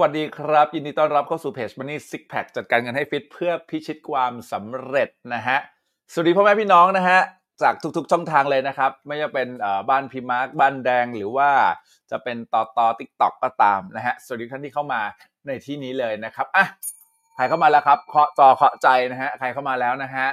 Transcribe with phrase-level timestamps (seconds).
[0.00, 5.58] วัสดีครับ ยินดีต้อนรับเข้าสู่เพจ Money Six Pack จัดการเงินให้ฟิตเพื่อพิชิตความสำเร็จนะฮะ
[6.12, 7.20] สวัสดีพ่อแม่พี่น้องนะฮะ
[7.62, 9.48] จากทุกๆช่องทางเลยนะครับ ไม่ว่าเป็น
[9.90, 11.50] บ้านพีมาร์คบ้านแดงหรือว่า
[12.10, 15.00] จะเป็นต่อต่อ TikTok ก็ตามนะฮะสวัสดีท่านที่เข้ามา
[15.46, 16.66] ในที่นี้เลยนะครับอะ
[17.34, 20.26] ใครเข้ามาแล้วครับเคาะจอเคาะใจนะฮะใครเข้ามาแล้วนะฮะ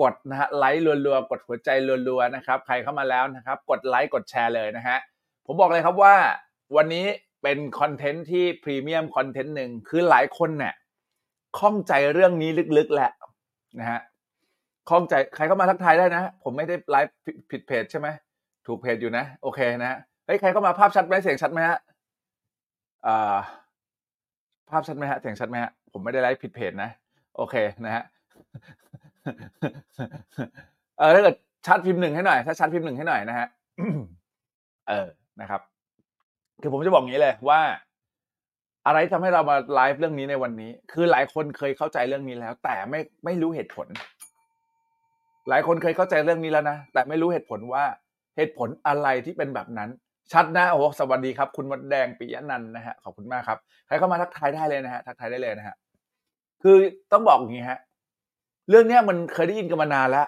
[0.00, 1.68] กดนะฮะไลค์รัวๆกดหัวใจ
[2.08, 4.96] รัวๆนะครับใครเข้ามาแล้วนะครับ กดไลค์กดแชร์เลยนะฮะ
[5.46, 6.14] ผมบอกเลยครับว่า
[6.76, 7.06] วันนี้
[7.44, 10.74] เป็นคอนเทนต์ที่พรีเมียมคอนเทนต์หนึ่งคือหลายคนเนี่ย
[11.58, 13.10] ข้องใจเรื่องนี้ลึกๆแหละ
[13.78, 14.00] นะฮะ
[14.88, 17.14] ข้องใจใครเข้ามาทักทายได้นะ ผมไม่ได้ไลฟ์
[17.50, 18.08] ผิดเพจใช่ไหม
[18.66, 21.78] ถูกเพจอยู่นะ โอเคนะเฮ้ยใครเข้ามาภาพชัดไหมเสียงชัดไหมฮะ
[23.06, 23.36] อ่า
[24.70, 26.90] ภาพชัดไหมฮะเสียงชัดไหมฮะผมไม่ได้ไลฟ์ผิดเพจนะ
[27.36, 27.54] โอเค
[27.84, 28.04] นะฮะ
[30.98, 31.36] เออถ้าเกิด
[31.66, 33.46] ชัดพิมพ์หนึ่งให้หน่อย ถ้าชัดพิมพ์หนึ่งให้หน่อยนะฮะ
[34.88, 35.06] เออ
[35.40, 35.60] นะครับ
[36.62, 37.60] คือผมจะบอกงี้เลยว่า
[38.86, 43.86] อะไรทำให้เรามาไลฟ์เรื่องนี้ในวันนี้ คือหลายคนเคยเข้าใจเรื่องนี้แล้ว แต่ไม่ไม่รู้เหตุผล
[45.48, 47.84] หลายคนเคยเข้าใจเรื่องนี้แล้วนะแต่ไม่รู้เหตุผลว่า
[48.36, 49.90] เหตุผลอะไรที่เป็นแบบนั้น
[50.32, 55.76] ชัดนะโอ้สวัสดีครับ คุณมดแดงปิยนันนะฮะขอบคุณมากครับใครเข้ามาทักทายได้เลยนะฮะทักทายได้เลยนะฮะ
[56.62, 56.76] คือ
[57.12, 57.78] ต้องบอกอย่างนี้ฮะ
[58.68, 60.26] เรื่องเนี้ยมันเคยได้ยินกันมานานแล้ว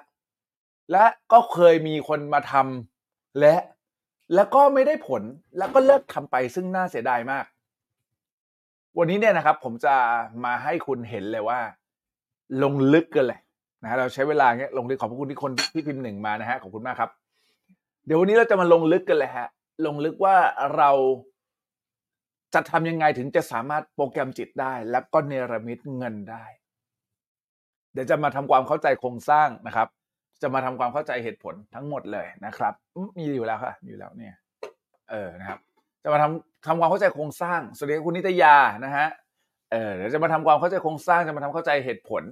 [0.93, 3.55] และก็เคยมีคนมาทำและ
[4.35, 5.23] แล้วก็ไม่ได้ผล
[5.59, 7.45] แล้วก็เลิกทำไปซึ่งน่าเสียดายมาก
[8.99, 9.95] วันนี้เนี่ยนะครับ ผมจะ
[10.45, 11.61] มาให้คุณเห็นเลยว่า
[12.63, 13.41] ลงลึกกันเลย
[13.83, 17.11] นะฮะเราใช้เวลาเงี้ยลงลึกขอบคุณที่คนที่พิมพ์หนึ่งมานะฮะขอบคุณมากครับ
[18.07, 19.49] เดี๋ยววันนี้เราจะมาลงลึกกันเลยฮะ
[19.87, 20.37] ลงลึกว่า
[20.77, 20.91] เรา
[22.55, 26.45] จะทำยังไงถึงจะสามารถโปรแกรมจิตได้ แล้วก็เนรมิตเงินได้
[27.93, 29.89] เดี๋ยวจะมาทำความเข้าใจโครงสร้างนะครับ
[30.43, 32.75] จะมาทำความเข้าใจเหตุผลทั้งหมดเลยนะครับ
[33.19, 34.35] มีอยู่แล้วค่ะมีอยู่แล้วเนี่ย
[35.11, 35.59] เออนะครับ
[36.03, 39.07] จะมาทำทำความเข้าใจโครงสร้างสวัสดีครับคุณนิตยานะฮะ
[39.73, 42.23] เออเดี๋ยวจะมาทำความเข้าใจโครงสร้างจะมาทำเข้าใจเหตุผล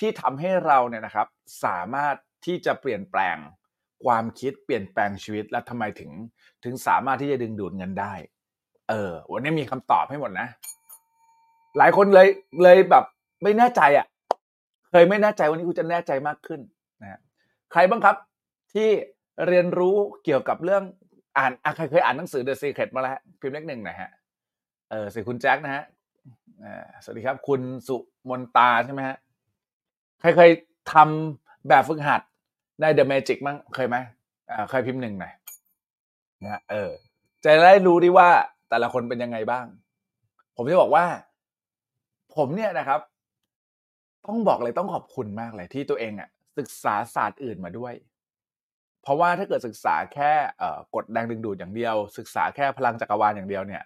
[0.00, 1.26] ที่ทำให้เราเนี่ยนะครับ
[1.64, 2.16] สามารถ
[2.46, 3.36] ที่จะเปลี่ยนแปลง
[4.04, 6.10] ความคิดเปลี่ยนแปลงชีวิตและทำไมถึง
[6.64, 8.12] ถึงสามารถที่จะดึงดูดเงินได้
[8.88, 10.48] เออ วันนี้มีคำตอบให้หมดนะ
[11.78, 12.28] หลายคนเลย
[12.62, 13.04] เลยแบบ
[13.42, 14.06] ไม่แน่ใจอะ
[14.90, 16.60] เคยไม่แน่ใจวันนี้คุณจะแน่ใจมากขึ้น
[17.72, 18.16] ใครบ้างครับ
[18.72, 18.88] ที่
[19.48, 20.82] เรียนรู้เกี่ยวกับเรื่อง
[21.38, 24.10] อ่านใครเคยอ่านหนังสือ The Secret มาแล้วพิมพ์เลขหนึ่งหนะฮะ
[24.90, 25.84] เออสิคุณแจ็คนะฮะ
[27.02, 27.96] สวัสดีครับ คุณสุ
[28.28, 29.16] มนตาใช่ไหมฮะ
[30.20, 30.50] ใครเคย
[30.92, 32.20] ทำแบบฝึกหัด
[32.80, 33.96] ใน The Magic มั้งเคยไหม
[34.50, 35.32] อ่าเคยพิมพ์หนึ่งหน่อย
[36.42, 36.90] นะฮะเออ
[37.44, 38.28] จะได้รู้ดีว่า
[38.70, 39.66] แต่ละคนเป็นยังไงบ้าง
[40.56, 41.04] ผมจะบอกว่า
[42.36, 43.00] ผมเนี่ยนะครับ
[44.26, 46.28] ต้องบอกเลยต้องขอบคุณมากเลยที่ตัวเองอะ
[46.58, 47.94] ศึกษาศาสตร์อื่นมาด้วย
[49.02, 53.82] เพราะว่าถ้าเกิดศึกษาแค่เอ่อกฎแรงดึงดูดอย่างเดียว ศึกษาแค่พลังจักรวาลอย่างเดียวเนี่ย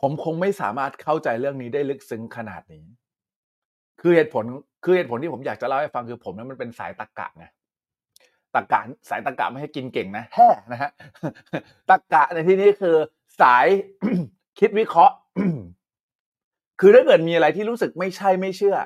[0.00, 2.84] ผมคงไม่สามารถเข้าใจเรื่องนี้ได้ลึกซึ้งขนาดนี้
[4.00, 4.44] คือเหตุผล
[4.84, 7.46] คือเหตุผลที่ผมอยากจะเล่าให้ฟังคือผมนั้นมันเป็นสายตรรกะไง
[8.54, 10.90] ตรรกะสายตรรกะไม่ให้กินเก่งนะแฮ่นะฮะ
[11.90, 12.96] ตรรกะในที่นี้คือ
[13.40, 13.66] สาย
[14.58, 15.14] คิดวิเคราะห์
[16.80, 18.76] คือถ้าเกิดมีอะไรที่รู้สึกไม่ใช่ไม่เชื่อ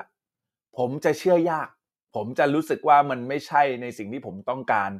[0.77, 1.69] ผมจะเชื่อยาก
[2.15, 4.91] ผมจะรู้สึกว่ามันไม่ใช่ในสิ่งที่ผมต้องการ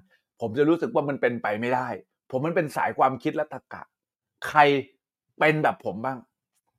[0.42, 1.88] ผมจะรู้สึกว่ามันเป็นไปไม่ได้
[2.32, 3.84] ผมมันเป็นสายความคิดและตรรกะ
[4.48, 4.60] ใคร
[5.40, 6.20] เป็นแบบผมบ้าง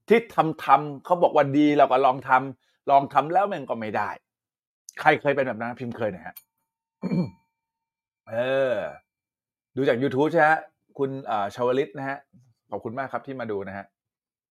[0.08, 4.10] ที่ทำทำเขาบอกว่าดีเราก็ลองทำลองทำแล้วมันก็ไม่ได้
[5.00, 6.34] ใครเคยเป็นแบบนั้นพิมพ์เคยนะฮะ
[8.28, 8.34] เอ
[8.72, 8.74] อ
[9.76, 10.60] ดูจาก YouTube ใช่ไหมฮะ
[10.98, 11.10] คุณ
[11.54, 12.18] ชาวลิตนะฮะ
[12.70, 13.86] ขอบคุณมากครับที่มาดูนะฮะ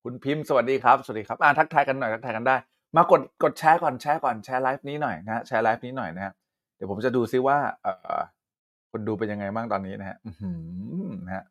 [0.03, 2.55] คุณพิมพ์สวัสดีครับ สวัสดีครับ อ่าทักทายกันหน่อยทักทายกันได้
[2.95, 6.33] มากดกดแชร์ก่อนแชร์ก่อนแชร์ไลฟ์นี้หน่อยนะฮะแชร์ไลฟ์นี้หน่อยนะฮะ
[6.75, 8.21] เดี๋ยวผมจะดูซิว่า เออ
[8.91, 10.51] คนดูเป็นยังไงบ้างตอนนี้นะฮะอื้อหื
[11.07, 11.43] อนะฮะ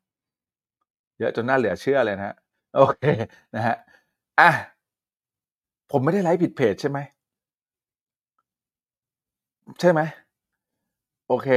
[1.19, 2.35] เยอะจนน่าเหลือเชื่อเลยนะฮะ
[2.75, 3.03] โอเค
[3.55, 3.75] นะฮะ
[4.39, 4.51] อะ
[5.91, 6.99] ผมไม่ได้ไลฟ์ผิดเพจใช่ไหม
[9.79, 10.01] ใช่ไหม
[11.27, 11.47] โอเค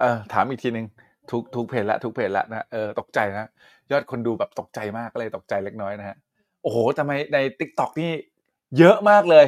[0.00, 0.86] เออถามอีกทีหนึ่ง
[1.30, 3.48] ทุกทุกเพจละทุกเพจละนะเออตกใจนะ
[3.90, 6.16] ยอดคนดูแบบตกใจมากก็เลยตกใจเล็กน้อยนะฮะ
[6.62, 8.10] โอ้โหทำไมใน TikTok นี่
[8.78, 9.46] เยอะมากเลย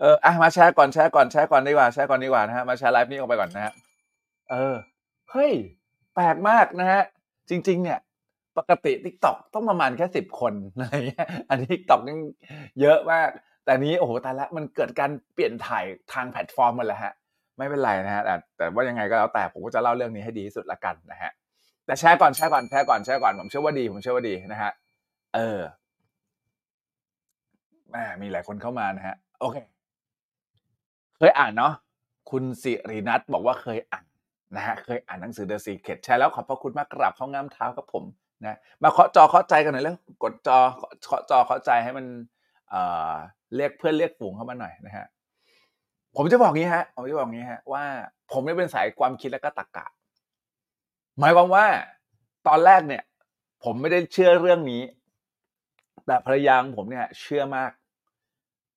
[0.00, 3.72] เอออะมาแชร์ก่อนแชร์ก่อนแชร์ก่อนดีกว่าแชร์ก่อนดีกว่านะฮะมาแชร์ไลฟ์นี้ออกไปก่อนนะฮะ
[4.50, 4.76] เออ
[5.30, 5.52] เฮ้ย
[6.14, 7.02] แปลกมากนะฮะ
[7.50, 7.98] จริง ๆ เนี่ย
[8.58, 12.16] ปกติ TikTok ต้องประมาณแค่สิบคนอะไรเงี้ยอันนี้ TikTok นี่
[12.80, 13.28] เยอะมาก
[13.64, 17.12] แต่นี้โอ้โหตายละมันเกิดการเปลี่ยนถ่ายทางแพลตฟอร์มหมดแล้วฮะ
[17.58, 21.30] ไม่เป็นไรนะฮะแต่แต่ว่ายังไงก็แล้วแต่ผมก็จะเล่าเรื่องนี้ให้ดีที่สุดละกันนะฮะ
[21.86, 24.72] แต่แชร์ก่อนแชร์ก่อนแชร์ก่อนแชร์ก่อนผมเชื่อว่าดีผมเชื่อว่าดีนะฮะ
[25.34, 25.60] เออ
[27.92, 29.56] แหมมีหลายคนเข้ามานะฮะ โอเค
[31.18, 31.72] เคยอ่านเนาะ
[32.30, 34.04] คุณสิรินัทบอกว่าเคยอ่าน
[34.56, 38.04] นะฮะเคยอ่านหนังสือ The Secret ใช่แล้วขอบพระคุณมากกราบเข้างามเท้ากับผม
[38.44, 40.58] นะมาเคาะจอเคาะใจกันหน่อยแล้วกดจอ
[41.06, 42.06] เคาะจอเคาะใจให้มัน
[42.70, 42.82] เอ่
[43.12, 43.14] อ
[43.56, 45.06] เรียกเพื่อนเรียกฝูงเข้ามาหน่อยนะฮะ
[46.16, 47.84] ผมจะบอกงี้ฮะผมจะบอกงี้ฮะว่า
[48.32, 49.86] ผมเนี่เป็นสายความคิดและก็ตรรกะ
[51.18, 51.66] หมายความว่า
[52.48, 53.02] ตอนแรกเนี่ย
[53.64, 54.82] ผมไม่ได้เชื่อเรื่องนี้
[56.06, 57.70] แต่ภรรยาของผมเนี่ย เชื่อมาก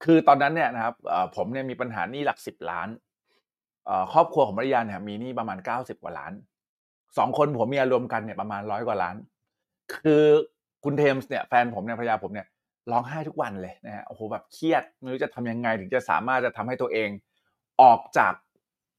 [0.03, 0.95] คือตอนนั้นเนี่ยนะครับ
[1.35, 2.89] ผมเนี่ยมีปัญหาหนี้หลักสิบล้าน
[4.13, 6.33] ครอบครัวของภรรยาเนี่ยมีหนี้ประมาณเก้าสิบกว่าล้าน
[7.17, 9.15] สองคนผมเมียรวมกันเนี่ยประมาณร้อยกว่าล้าน
[9.93, 10.23] คือ
[10.83, 12.47] คุณเทมส์เนี่ยแฟนผมเนี่ยภรรยาผมเนี่ย
[12.91, 17.09] ร้องไห้ทุกวันเลยนะฮะโอ้โหแบบเครียดไม่รู้จะทำยังไงถึงจะสามารถจะทำให้ตัวเอง
[17.81, 18.33] ออกจาก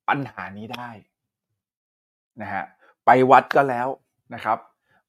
[0.08, 0.90] ปัญหานี้ได้
[2.42, 2.64] นะฮะ
[3.06, 3.88] ไปวัดก็แล้ว
[4.34, 4.58] นะครับ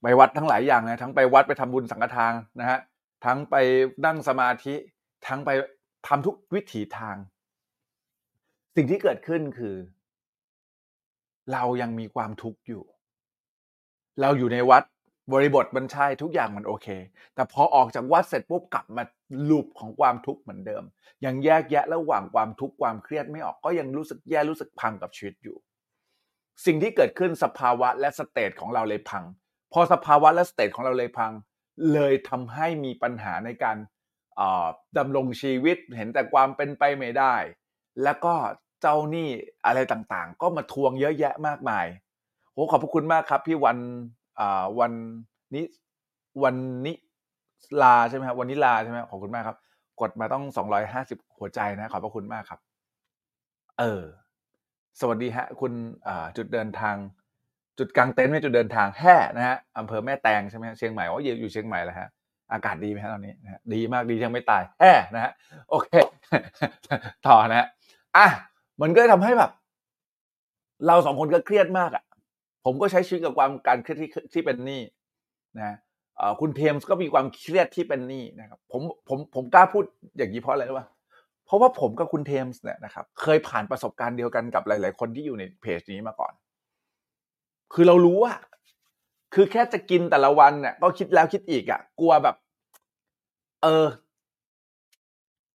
[0.01, 2.79] ไปวัดทั้งหลายอย่างนะทั้งไปวัดไปทำบุญสังฆทานนะฮะ
[3.25, 3.55] ทั้งไป
[4.05, 4.75] นั่งสมาธิ
[5.27, 5.49] ทั้งไป
[6.07, 7.17] ทำทุกวิถีทาง
[8.75, 9.75] สิ่งที่เกิดขึ้นคือ
[11.53, 12.83] เรายังมีความทุกข์อยู่
[14.21, 14.83] เราอยู่ในวัด
[15.33, 16.87] บริบทมันใช่ทุกอย่างมันโอเค
[17.35, 19.03] แต่พอออกจากวัดเสร็จปุ๊บกลับมา
[19.49, 20.83] ลูปของความทุกข์เหมือนเดิม
[21.25, 25.57] ยังแยกแยะระหว่างความทุกข์ความเครียดไม่ออกก็ยังรู้สึกแย่รู้สึกพังกับชีวิตอยู่
[26.65, 29.23] สิ่งที่เกิดขึ้นสภาวะและสเตจของเราเลยพัง
[29.73, 31.31] พอสภาวะและสเตจของเราเลยพัง
[31.93, 33.77] เลยทำให้มีปัญหาในการ
[34.97, 37.35] ดำรงชีวิตเห็นแต่ความเป็นไปไม่ได้
[38.03, 38.33] แล้วก็
[38.81, 39.29] เจ้าหนี้
[39.65, 41.85] อะไรต่างๆ ก็มาทวงเยอะแยะมากมาย
[42.53, 43.77] โหขอบพระคุณมากครับ พี่วัน
[44.79, 44.91] วัน
[45.55, 45.65] นี้
[46.43, 46.95] วันนี้
[47.81, 49.57] ลาใช่ไหมครับวันนี้ลาใช่ไหมขอบคุณมากครับ
[50.01, 52.59] กดมาต้องสองร้อยห้าสิบหัวใจนะขอบพระคุณมากครับ
[53.79, 54.03] เออ
[54.99, 55.73] สวัสดีฮะ คุณ
[56.37, 56.95] จุดเดินทาง
[57.79, 62.09] จุดกลางเต็นท์ไม่จุดเดินทางแห่นะฮะอำเภอแม่แตงใช่ไหมเชียงใหม่ว่าอยู่อยู่เชียงใหม่แล้วฮะ
[62.51, 65.31] อากาศดีไหมฮะตอนนี้นะดีมากดียังไม่ตายแห่นะฮะ
[65.69, 65.89] โอเค
[67.27, 67.67] ต่อนะฮะ
[68.17, 68.27] อะ
[68.81, 69.51] มันก็เลยทำให้แบบ
[70.87, 72.03] เราสองคนก็เครียดมากอะ
[72.65, 74.81] ผมก็ใช้ชีวิตกับความการเครียดที่ที่เป็นหนี้
[75.57, 75.77] นะ
[76.41, 79.83] คุณเทมส์ก็มีความเครียดที่เป็นหนี้นะครับผมผมผมกล้าพูด
[80.17, 80.87] อย่างนี้เพราะอะไรรู้ป่ะ
[81.45, 86.33] เพราะว่าผมกับคุณเทมส์เนี่ยนะครับ เคยผ่านประสบการณ์เดียวกันกับหลาย ๆ คนที่อยู่ในเพจนี้มาก่อน
[87.73, 88.33] คือเรารู้ว่า
[89.33, 92.35] คือแค่จะกินแต่ละวันเนี่ยก็คิดแล้วคิดอีกอะ กลัวแบบ
[93.63, 93.87] เออ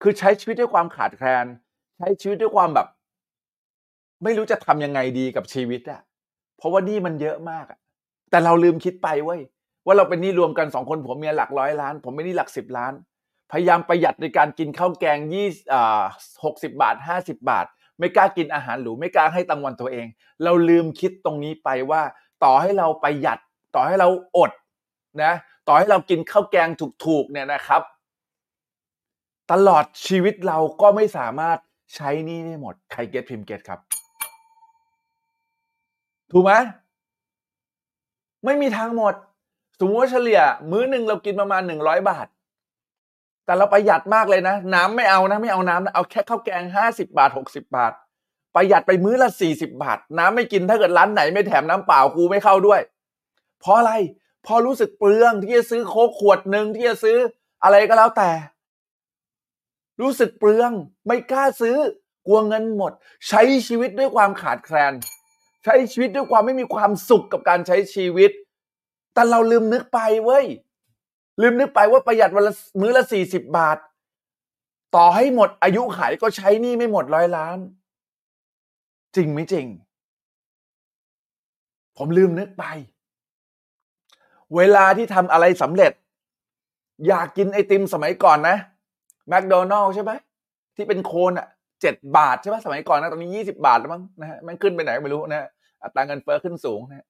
[0.02, 1.46] คือใช้ชีวิตด้วยความขาดแคลน
[1.98, 2.86] ใช้ชีวิตด้วยความแบบ
[4.24, 6.00] ไม่รู้จะทำยังไงดีกับชีวิตอะ
[6.56, 7.78] เพราะว่านี่มันเยอะมากอะ
[8.30, 9.40] แต่เราลืมคิดไปเว้ย
[9.86, 12.92] ว่าเราเป็นหนี้รวมกันสองคนผัวเมียหลักร้อยล้าน ผมไม่หนี้หลักสิบล้าน
[13.52, 16.02] พยายามประหยัดในการกินข้าวแกงยี่อ่า
[16.44, 17.66] หกสิบาทห้าสิบาท
[17.98, 20.06] ไม่กล้ากินอาหารหรูไม่กล้าให้ตังวันตัวเอง
[20.44, 22.02] เราลืมคิดตรงนี้ไปว่า
[22.44, 23.38] ต่อให้เราประหยัด
[23.74, 24.50] ต่อให้เราอด
[25.22, 25.32] นะ
[25.66, 26.68] ต่อให้เรากินข้าวแกง
[27.06, 27.82] ถูกๆเนี่ยนะครับ
[29.52, 31.58] ตลอดชีวิตเราก็ไม่สามารถ
[31.94, 33.80] ใช้นี่ได้หมดใครเก็ตพิมพ์เก็ตครับ
[36.32, 36.52] ถูกไหม
[38.44, 39.14] ไม่มีทางหมด
[39.78, 42.26] สมมติว่าเฉลี่ย มื้อหนึ่งเรากินประมาณหนึ่งร้อยบาท
[43.44, 47.92] แต่เราประหยัดมากเลยนะ น้ำไม่เอานะไม่เอาน้ำนะเอาแค่ข้าวแกงห้าสิบาทหกสิบาท
[48.54, 52.80] ประหยัดไปมื้อละสี่สิบาท น้ำไม่กินถ้าเกิดร้านไหนไม่แถมน้ำเปล่ากูไม่เข้าด้วย
[53.62, 53.92] เพราะอะไร
[54.46, 57.18] พอรู้สึกเปลืองที่จะซื้อโค้กขวดหนึ่งที่จะซื้อ
[57.62, 58.30] อะไรก็แล้วแต่
[60.00, 60.70] รู้สึกเปลือง
[61.06, 61.76] ไม่กล้าซื้อ
[62.26, 62.92] กลัวเงินหมด
[63.28, 64.92] ใช้ชีวิตด้วยความขาดแคลน
[65.64, 68.30] ใช้ชีวิตด้วยความไม่มีความสุขกับการใช้ชีวิต
[69.14, 70.46] แต่เราลืมนึกไปเว้ย
[71.40, 73.78] ลืมนึกไปว่าประหยัดวันละมื้อละสี่สิบบาท
[74.94, 77.58] ต่อให้หมดอายุขายก็ใช้หนี่ไม่หมดร้อยล้าน
[79.16, 79.66] จริงไม่จริง
[81.96, 82.64] ผมลืมนึกไป
[84.56, 85.92] เวลาที่ทำอะไรสำเร็จ
[87.06, 88.56] อยากกินไอติมสมัยก่อนนะ
[89.28, 90.12] แมคโดนัลใช่ไหม
[90.76, 91.48] ที่เป็นโคนอะ
[91.80, 95.48] เจ็ดบาทใช่ไหมสมัยก่อนนะตอนนี้ยี่สิบาทแล้วมั้งนะฮะมันขึ้นไปไหนไม่รู้นะฮะ
[95.82, 97.06] อัตราเงินเฟ้อขึ้นสูงนะฮะ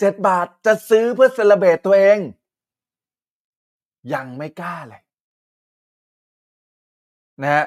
[0.00, 2.18] เจ็ดบาทจะซื้อเพื่อเซเลบตตัวเอง
[4.14, 5.02] ยังไม่กล้าเลย
[7.42, 7.64] นะฮะ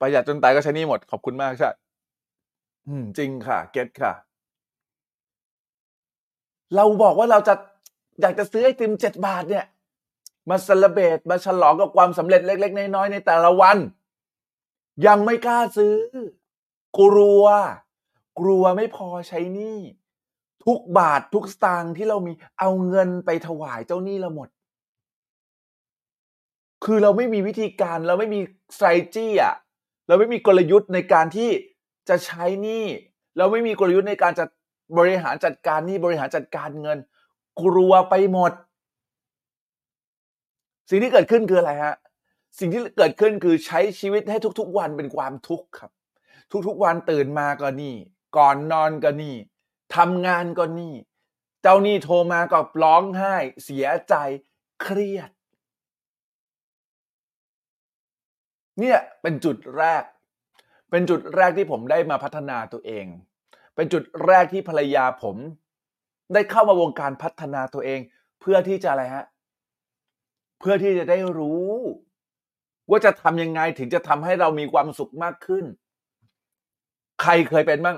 [0.00, 1.70] ประหยัดจนตายก็ใช้นี่หมด ขอบคุณมากใช่
[3.18, 4.12] จริงค่ะ เก็ตค่ะ
[6.76, 7.54] เราบอกว่าเราจะ
[8.20, 9.66] อยากจะซื้อไอติมเจ็ดบาทเนี่ย
[10.50, 13.76] มาเซเลเบตมาฉลองกับความสำเร็จเล็ก ๆ น้อยๆในแต่ละวัน
[15.06, 15.94] ยังไม่กล้าซื้อ
[16.98, 17.44] กลัว
[18.40, 19.78] กลัวไม่พอใช้หนี้
[20.64, 24.48] ทุกบาททุกสตางค์ที่เรามีเอาเงินไปถวายเจ้าหนี้เราหมด
[26.84, 28.40] คือเราไม่มีวิธีการเราไม่มี
[28.74, 29.54] strategy อะ
[30.08, 31.50] เราไม่มีกลยุทธ์ในการที่
[32.08, 32.84] จะใช้หนี้
[33.38, 34.44] เราไม่มีกลยุทธ์ในการจะ
[34.98, 36.98] บริหารจัดการนี้บริหารจัดการเงิน
[37.60, 38.52] กลัวไปหมด
[40.88, 41.96] สิ่งที่เกิดขึ้นคืออะไรฮะ
[42.58, 45.90] สิ่งที่เกิดขึ้นคือใช้ชีวิตให้ทุก ๆ วันเป็นความทุกข์ครับ
[46.66, 47.94] ทุกๆ วันตื่นมาก็นี่
[48.36, 49.36] ก่อนนอนก็นี่
[49.96, 50.94] ทำงานก็นี่
[51.62, 54.14] เจ้านี้โทรมาก็ร้องไห้ เสียใจ
[54.82, 55.30] เครียด
[58.78, 60.04] เนี่ยเป็นจุดแรก
[60.90, 63.06] เป็นจุดแรกที่ผมได้มาพัฒนาตัวเอง
[63.80, 65.36] เป็นจุดแรกที่ภรรยาผม
[66.34, 68.00] ได้เข้ามาวงการพัฒนาตัวเอง
[68.40, 69.24] เพื่อที่จะอะไรฮะ
[70.60, 71.68] เพื่อที่จะได้รู้
[72.90, 75.64] ว่าจะทำยังไงถึงจะทำให้เรามีความสุขมากขึ้น
[77.22, 77.96] ใครเคยเป็นบ้าง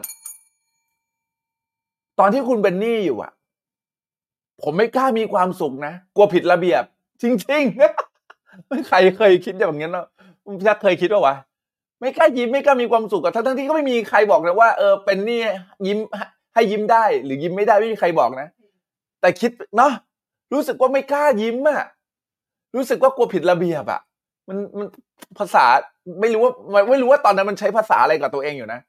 [2.18, 3.32] ตอนที่คุณเป็นหนี้อยู่อะ
[4.62, 6.82] ผมไม่กล้ามีความสุขนะกลัวผิดระเบียบ
[7.22, 10.06] จริงๆไม่ใครเคยคิดอย่างนั้นเนาะ
[10.44, 11.36] พี่ยักเคยคิดว่าวะ
[12.02, 15.40] ไม่กล้ายิ้มไม่กล้ามีความสุขกับทั้งที่ก็ไม่มีใครบอกเลยว่าเออเป็นนี่
[15.86, 15.98] ยิ้ม
[16.54, 18.48] ให้ยิ้มได้ หรือยิ้มไม่ได้ไม่มีใครบอกนะ
[19.20, 19.92] แต่คิดเนาะ
[20.52, 21.82] รู้สึกว่าไม่กล้ายิ้มอะ
[22.76, 24.00] รู้สึกว่ากลัวผิดระเบียบอะ
[24.48, 24.86] มันมัน
[25.38, 25.64] ภาษา
[26.20, 26.52] ไม่รู้ว่า
[26.90, 28.80] ไม่รู้ว่าตอนนั้นมันใช้ภาษาอะไรกับตัวเองอยู่นะ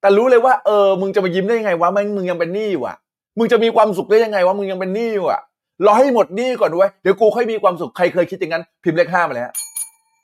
[0.00, 2.96] แต่รู้เลยว่าเออมึงจะมายิ้มได้ยังไงวะมึงมึงยังเป็นหนี้อยู่อะ
[3.38, 5.40] มึงจะมีความสุขได้ยังไงวะมึงยังเป็นหนี้อยู่อะ
[5.86, 9.54] รอให้หมดหนี้ก่อนด้วยเดี๋ยวกูค่อยมีความสุขใครเคยคิดอย่างนั้น พิมพ์เลขห้ามาเลยฮะ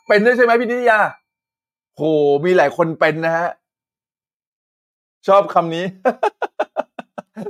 [0.08, 0.98] เป็นด้วยใช่ไหมพี่นิตยา
[1.96, 2.02] โห
[2.44, 3.48] มีหลายคนเป็นนะฮะ
[5.28, 5.84] ชอบคำนี้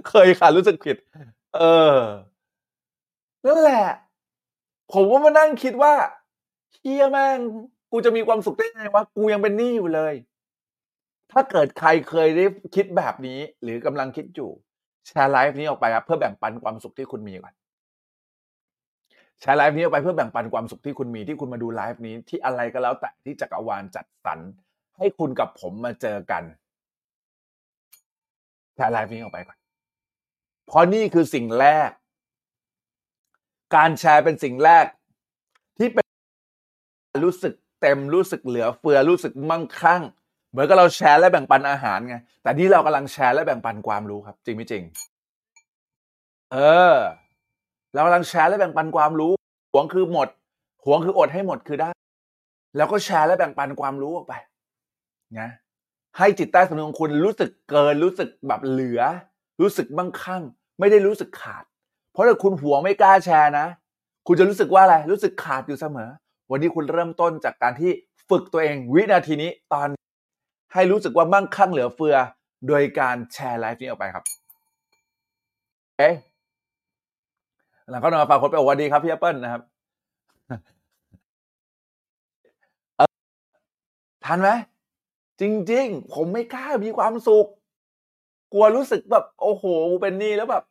[0.09, 0.97] เคยค่ะรู้สึกผิด
[1.57, 1.63] เอ
[1.95, 1.99] อ
[3.47, 3.87] นั่นแหละ
[4.93, 5.95] ผมว่ามานั่งคิดว่า
[6.75, 7.39] เฮียแม่ง
[7.93, 10.15] กูจะมีความสุขได้ไงวะ กูยังเป็นหนี้อยู่เลย
[11.33, 12.45] ถ้าเกิดใครเคยได้
[12.75, 14.51] คิดแบบนี้ หรือกำลังคิดอยู่
[15.07, 17.55] แชร์ไลฟ์นี้ออกไปครับ เพื่อแบ่งปันความสุขที่คุณมีก่อน
[19.43, 24.39] แชร์ไลฟ์นี้ออกไปเพื่อแบ่งปันความสุขที่คุณมีที่คุณมาดูไลฟ์นี้ที่อะไรก็แล้วแต่ที่จักรวาลจัดสรร
[24.99, 26.43] ให้คุณกับผมมาเจอกัน
[28.75, 29.59] แชร์ไลฟ์นี้ออกไปก่อน
[30.67, 31.91] เพราะนี่คือสิ่งแรก
[33.77, 34.87] การแชร์เป็นสิ่งแรก
[35.79, 36.07] ที่เป็น
[37.25, 40.03] รู้สึกเต็มรู้สึกเหลือเฟือรู้สึกมั่งคั่ง
[40.51, 44.83] เหมือนกับเราแชร์และแบ่งปันอาหารไง แต่นี่เรากำลังแชร์และแบ่งปันความรู้ครับ จริงไม่จริง
[46.53, 46.57] เอ
[46.93, 46.97] อ
[47.93, 49.33] เรากำลังแชร์และแบ่งปันความรู้
[49.73, 50.29] หวงคือหมด
[50.85, 51.91] หวงคืออดให้หมดคือได้
[52.77, 54.35] แล้วก็แชร์และแบ่งปันความรู้ออกไป
[55.39, 55.49] นะ
[56.19, 59.01] ให้จิตใต้สำนึกของคุณรู้สึกเกินรู้สึกแบบเหลือ
[59.61, 60.43] รู้สึกมั่งคั่ง
[60.81, 61.65] ไม่ได้รู้สึกขาด
[62.13, 63.67] เพราะถ้าคุณหวงไม่กล้าแชร์นะ
[64.27, 66.11] คุณจะรู้สึกว่าอะไรรู้สึกขาดอยู่เสมอ
[66.51, 67.91] วันนี้คุณเริ่มต้นจากการที่
[68.29, 69.89] ฝึกตัวเองวินาทีนี้ตอน
[70.73, 72.17] ให้รู้สึกว่ามั่งคั่งเหลือเฟือ
[72.69, 74.25] โดยการแชร์ไลฟ์นี้ออกไปครับ
[75.99, 76.15] เอ๊ะ
[77.93, 79.63] หลังก็นอนฟังคนไปบอกว่าดีครับพี่แอปเปิลนะครับ
[82.97, 83.09] เออ
[84.25, 84.51] ทันไหม
[85.41, 87.47] จริง ๆ ผมไม่กล้ามีความสุข
[88.53, 89.65] กลัวรู้สึกแบบโอ้โห
[90.01, 90.65] เป็นนี้แล้วแบบ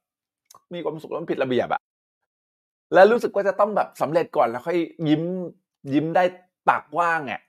[0.74, 1.82] มีความสุขแล้วมันผิดระเบียบอะ
[2.93, 5.24] แล้วรู้สึกว่าจะต้องแบบสำเร็จก่อนแล้วค่อยยิ้ม
[5.93, 6.24] ยิ้มได้
[6.67, 7.41] ปากว้างเนี่ย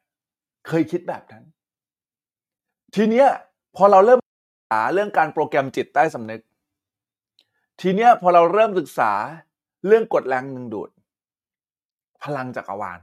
[0.69, 1.45] เคยคิดแบบนั้น
[2.95, 3.29] ทีเนี้ย
[3.77, 4.31] พอเราเริ่มศึ
[4.63, 6.43] กษาเรื่องการโปรแกรมจิตใต้สำนึก
[7.81, 9.13] ทีเนี้ยพอเราเริ่มศึกษา
[9.87, 10.91] เรื่องกฎแรงดึงดูด
[12.23, 12.99] พลังจักรวาล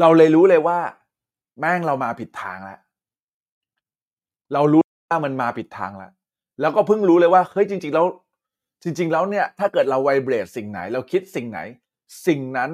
[0.00, 0.78] เราเลยรู้เลยว่า
[1.60, 2.78] แม่งเรามาผิดทางแล้ว
[4.52, 6.12] เรารู้ว่ามันมาผิดทางแล้ว
[6.60, 8.06] แล้วก็เพิ่งรู้เลยว่าเฮ้ยจริง ๆ แล้ว
[8.82, 11.60] จริง ๆ แล้วเนี่ย ถ้าเกิดเราไวเบรดสิ่งไหน เราคิดสิ่งไหน
[12.26, 12.70] สิ่งนั้น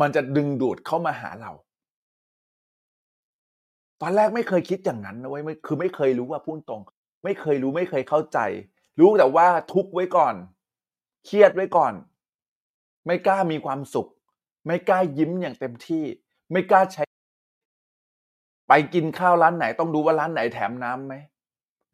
[0.00, 1.52] มันจะดึงดูดเข้ามาหาเรา
[4.00, 6.82] ตอนแรกไม่เคยคิดอย่างนั้นนะเว้ยไม่คือไม่เคยรู้ว่าพูดตรง
[7.24, 8.38] ไม่เคยรู้ไม่เคยเข้าใจ
[9.00, 10.34] รู้แต่ว่าทุกไว้ก่อน
[11.24, 11.92] เครียดไว้ก่อน
[13.06, 14.08] ไม่กล้ามีความสุข
[14.66, 16.04] ไม่กล้ายิ้มอย่างเต็มที่
[16.52, 17.04] ไม่กล้าใช้
[18.68, 21.14] ไปกินข้าวร้านไหน ต้องดูว่าร้านไหนแถมน้ำไหม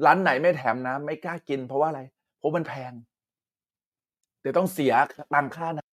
[0.04, 2.02] ร้านไหนไม่แถมน้ำไม่กล้ากิน เพราะว่าอะไร
[2.38, 2.92] เพราะมันแพง
[4.40, 4.92] เดี๋ยวต้องเสีย
[5.34, 5.86] ตังค่านะ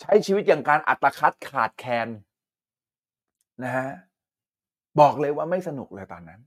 [0.00, 2.08] ใช้ชีวิตอย่างการอัตคัดขาดแคลน
[3.62, 3.88] นะฮะ
[5.00, 6.40] บอกเลยว่าไม่สนุกเลยตอนนั้น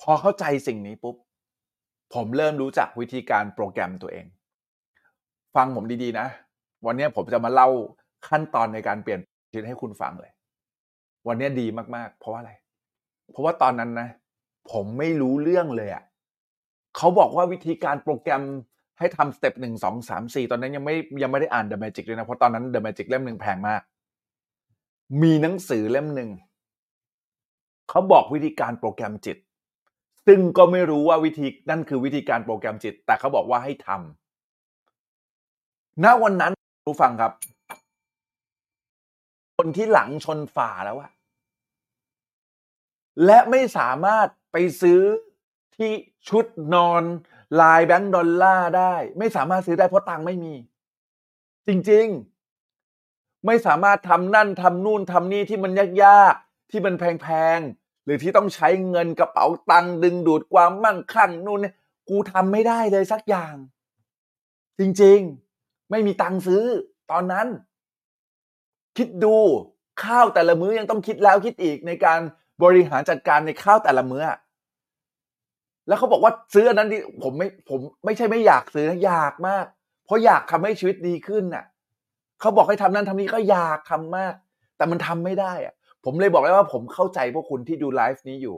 [0.00, 1.16] พอเข้าใจสิ่งนี้ปุ๊บ
[2.14, 4.26] ผมเริ่มรู้จักวิธีการโปรแกรมตัวเอง
[5.54, 6.26] ฟังผมดีๆนะ
[6.86, 7.68] วันนี้ผมจะมาเล่า
[8.28, 10.32] ขั้นตอนในการเปลี่ยนชีวิตให้คุณฟังเลย
[11.28, 12.52] วันนี้ดีมากๆ เพราะว่าอะไร
[13.30, 14.08] เพราะว่าตอนนั้นนะ
[14.72, 16.04] ผมไม่รู้เรื่องเลยอะ่ะ
[16.96, 18.42] เขาบอกว่าวิธีการโปรแกรม
[18.98, 23.82] ให้ทำสเต็ปหนึ่งสองสามสี่ตอนนั้นยังไม่ยังไม่ได้อ่าน The Magic เลยนะ เพราะตอนนั้น The Magic เล่มหนึ่งแพงมาก
[25.22, 26.30] มีหนังสือเล่มหนึ่ง
[27.88, 29.38] เขาบอกวิธีการโปรแกรมจิต
[30.26, 34.19] ซึ่งก็ไม่รู้ว่าวิธีนั่นคือวิธีการโปรแกรมจิต แต่เขาบอกว่าให้ทำ
[36.04, 36.52] ณวันนั้น
[36.86, 37.32] รู้ฟังครับ
[39.56, 41.10] คนที่หลังชนฝาแล้วอะ
[43.24, 45.00] และไม่สามารถไปซื้อ
[45.76, 45.90] ที่
[46.28, 47.02] ชุดนอน
[47.60, 50.54] ลายแบงก์ดอลลาร์ได้ ไม่สามารถซื้อได้เพราะตังค์ไม่มี
[51.66, 55.72] จริงๆ ไม่สามารถทำนั่นทำนู่นทำนี่ที่มัน
[56.04, 57.26] ยากๆ ที่มันแพ
[57.56, 61.74] งๆ หรือที่ต้องใช้เงินกระเป๋าตังค์ดึงดูดความมั่งคั่งนู่นเนี่ย
[62.08, 63.54] กูทำไม่ได้เลยสักอย่าง
[64.78, 65.49] จริงๆ
[65.90, 66.64] ไม่มีตังค์ซื้อ
[67.10, 67.46] ตอนนั้น
[68.96, 69.36] คิดดู
[70.04, 72.20] ข้าวแต่ละมื้อยังต้องคิดแล้วคิดอีกในการ
[72.62, 74.24] บริหารจัดการในข้าวแต่ละมื้อ
[75.88, 79.64] แล้วเขาบอกว่าซื้ออันนั้นดิผมไม่ผมไม่ใช่ไม่อยากซื้อนะอยากมาก
[80.04, 81.64] เพราะอยากทำให้ชีวิตดีขึ้นน่ะ
[82.40, 84.34] เขาบอกให้ทำนั่นทำนี้ก็อยากทำมาก
[84.76, 85.74] แต่มันทำไม่ได้อะ
[86.04, 88.56] ผมเลยบอกเลยว่าผมเข้าใจพวกคุณที่ดูไลฟ์นี้อยู่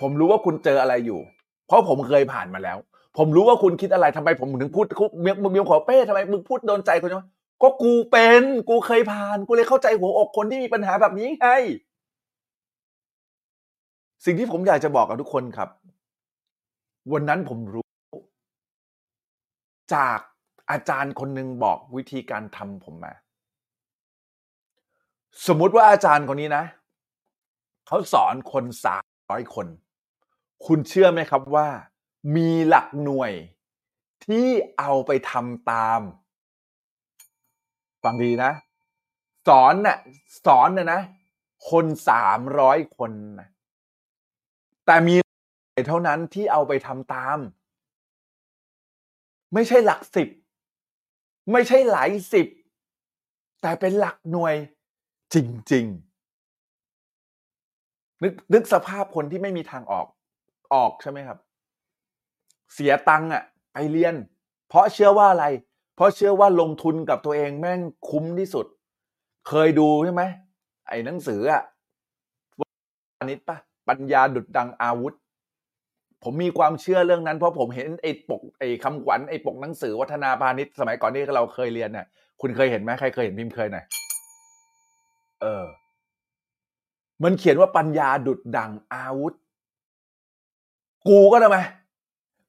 [0.00, 1.20] ผมรู้ว่าคุณเจออะไรอยู่
[1.66, 2.78] เพราะผมเคยผ่านมาแล้ว
[3.16, 4.86] ผมรู้ว่าคุณคิดอะไรทำไมผมถึงพูด
[5.20, 7.26] เมียมึงขอเป้ทำไมมึงพูดโดนใจคนจัง
[7.62, 11.46] ก็กูเป็นกูเคยผ่าน กูเลยเข้าใจหัวอกคนที่มีปัญหาแบบนี้ไง
[14.24, 15.68] สิ่งที่ผมอยากจะบอกกับทุกคนครับ
[17.12, 17.86] วันนั้นผมรู้
[19.94, 20.18] จาก
[20.70, 23.14] อาจารย์คนหนึ่งบอกวิธีการทำผมมา
[25.46, 26.64] สมมุติว่าอาจารย์คนนี้นะ
[27.86, 29.66] เขาสอนคนสามร้อยคน
[30.66, 31.68] คุณเชื่อไหมครับว่า
[32.34, 33.32] มีหลักหน่วย
[34.26, 34.46] ที่
[34.78, 36.00] เอาไปทำตาม
[38.04, 38.52] ฟังดีนะ
[39.48, 39.98] สอนน่ะ
[40.46, 41.00] สอนน่ะนะ
[41.70, 43.48] คนสามร้อยคนนะ
[44.86, 45.14] แต่มี
[45.88, 47.38] เท่านั้นที่เอาไปทำตาม
[49.54, 50.28] ไม่ใช่หลักสิบ
[51.52, 52.46] ไม่ใช่หลายสิบ
[53.62, 54.54] แต่เป็นหลักหน่วย
[55.34, 55.36] จ
[55.72, 55.84] ริง
[57.44, 60.06] ๆ นึกนึกสภาพคนที่ไม่มีทางออก
[60.74, 61.38] ออกใช่ไหมครับ
[62.74, 64.14] เสียตังค์อะไปเรียน
[64.68, 65.46] เพราะเชื่อว่าอะไร
[65.96, 68.66] เพราะเชื่อว่าลงทุนกับตัวเองแม่งคุ้มที่สุด
[69.48, 70.22] เคยดูใช่ไหม
[70.88, 71.62] ไอ้หนังสืออะ
[73.18, 73.56] อันนี้ปะ
[73.88, 75.14] ปัญญาดุดดังอาวุธ
[76.22, 82.06] ผมมีความเชื่อเรื่องนั้น เพราะผมเห็นไอ้ปกไอ้คำขวัญไอ้ปกหนังสือวัฒนาพาณิชย์สมัยก่อนที่เราเคยเรียนเนี่ย
[82.40, 83.84] คุณเคยเห็นไหมใครเคยเห็นพิมพ์เคยหน่อย
[85.42, 85.64] เออ
[87.24, 89.34] มันเขียนว่าปัญญาดุดดังอาวุธ
[91.08, 91.58] กูก็ทำไม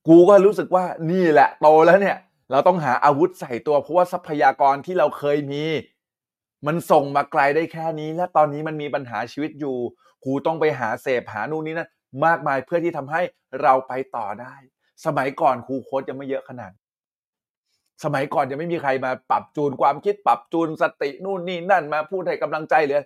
[0.08, 2.18] กูก็รู้สึกว่านี่แหละโตแล้วเนี่ย
[2.52, 5.64] เราต้องหาอาวุธใส่ตัว เพราะว่าทรัพยากรที่เราเคยมี
[6.68, 9.78] มันส่งมาไกลได้แค่นี้ และตอนนี้มันมีปัญหาชีวิตอยู่
[10.26, 11.90] กูต้องไปหาเสพหานู่นนี่นั่น
[12.26, 13.22] มากมายเพื่อที่ทำให้
[13.62, 14.56] เราไปต่อได้
[15.06, 16.72] สมัยก่อนครูโค้ดยังไม่เยอะขนาด
[18.04, 23.02] สมัยก่อนยังไม่มีใครมาปรับจูนความคิดปรับจูนสตินู่นนี่นั่นมาพูดให้กำลังใจเลย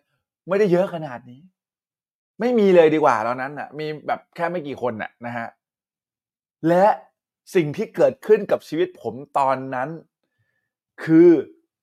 [0.48, 1.42] ไม่ได้เยอะขนาดนี้
[2.40, 5.48] ไม่มีเลยดีกว่าตอนนั้นน่ะ มีแบบแค่ไม่กี่คนน่ะนะฮะ
[6.68, 6.86] และ
[7.56, 9.90] สิ่งที่เกิดขึ้นกับชีวิตผมตอนนั้น
[11.04, 11.30] คือ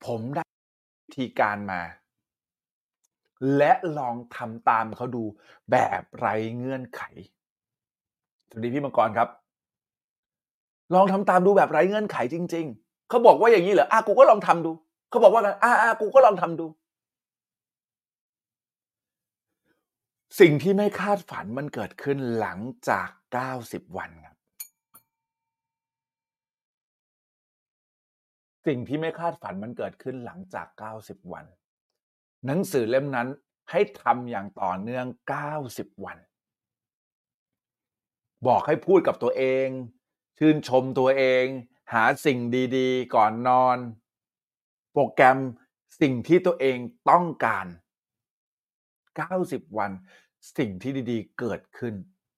[0.07, 0.45] ผมได้
[1.05, 1.83] วิธีการมา
[3.57, 5.25] และลองทำตามเขาดู
[5.71, 7.03] แบบไร้เงื่อนไข
[8.51, 9.29] สวัสดีพี่มังกรครับ
[10.95, 14.73] ลองทำตามดูแบบไร้เงื่อนไขจริง ๆ เขาบอกว่าอย่างนี้เหรออะกูก็ลองทำดู
[15.11, 16.67] เขาบอกว่ากันอะอะกูก็ลองทำดู
[20.41, 24.38] สิ่งที่ไม่คาดฝันมันเกิดขึ้นหลังจาก 90 วันครับ
[28.67, 30.67] สิ่งที่ไม่คาดฝันมันเกิดขึ้นหลังจาก
[31.01, 31.45] 90 วัน
[32.47, 33.29] หนังสือเล่มนั้น
[33.71, 35.07] ให้ทำอย่างต่อเนื่อง
[35.55, 36.19] 90 วัน
[38.47, 39.67] บอกให้พูดกับตัวเอง
[40.39, 41.45] ชื่นชมตัวเอง
[41.93, 42.39] หาสิ่ง
[42.77, 43.79] ดีๆ ก่อนนอน
[44.93, 45.39] โปรแกรม
[46.01, 46.79] สิ่งที่ตัวเอง
[47.11, 47.67] ต้องการ
[48.91, 49.91] 90 วัน
[50.59, 51.95] สิ่งที่ดีๆ เกิดขึ้น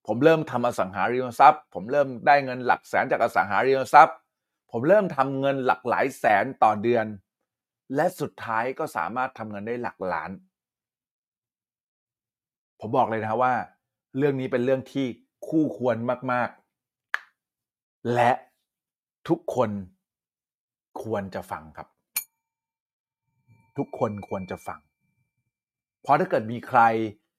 [0.07, 4.17] ผมเริ่มทำอสังหาริมทรัพย์ ผมเริ่มได้เงินหลักแสนจากอสังหาริมทรัพย์
[4.71, 7.07] ผมเริ่มทำเงินหลักหลายแสนต่อเดือน
[7.95, 10.31] และสุดท้ายก็สามารถทำเงินได้หลักล้าน
[12.81, 13.53] ผมบอกเลยนะว่า
[14.17, 15.07] เรื่องนี้เป็นเรื่องที่
[15.47, 15.97] คู่ควร
[16.33, 16.49] มาก
[17.31, 18.31] ๆ และ
[19.29, 19.71] ทุกคน
[21.03, 21.89] ควรจะฟังครับ
[23.77, 24.79] ทุกคนควรจะฟัง
[26.03, 26.81] เพราะถ้าเกิดมีใคร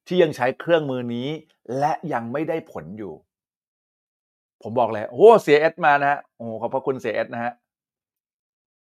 [0.07, 1.27] ที่ยังใช้เครื่องมือนี้
[1.79, 3.13] และยังไม่ได้ผลอยู่
[4.63, 7.53] ผมบอกเลยโอ้เสียเอสมานะฮะโอ้ขอบพระคุณเสียเอสนะฮะ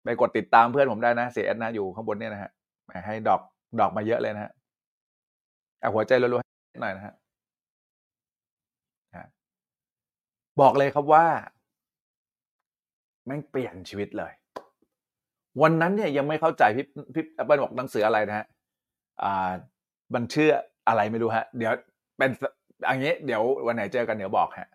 [0.03, 2.51] ไปกดติดตามเพื่อนผมได้นะเสียเอสนะอยู่ข้างบนเนี่ยนะฮะ
[3.05, 3.41] ให้ดอก
[3.79, 4.51] ดอกมาเยอะเลยนะฮะ
[5.79, 7.13] เอาหัวใจรัวๆให้หน่อยนะฮะ
[10.61, 11.25] บอกเลยครับว่า
[13.25, 14.31] แม่งเปลี่ยนชีวิตเลย
[15.61, 18.45] วันนั้นเนี่ยยังไม่เข้าใจพี่พี่แอปเปิลบอกหนังสืออะไรนะฮะ
[19.23, 19.51] อ่า
[20.13, 20.49] มันชื่อ
[20.87, 21.73] อะไรไม่รู้ฮะ เดี๋ยว
[22.17, 22.29] เป็น
[22.83, 24.67] อย่างนี้เดี๋ยววันไหนเจอกันเดี๋ยวบอกฮะ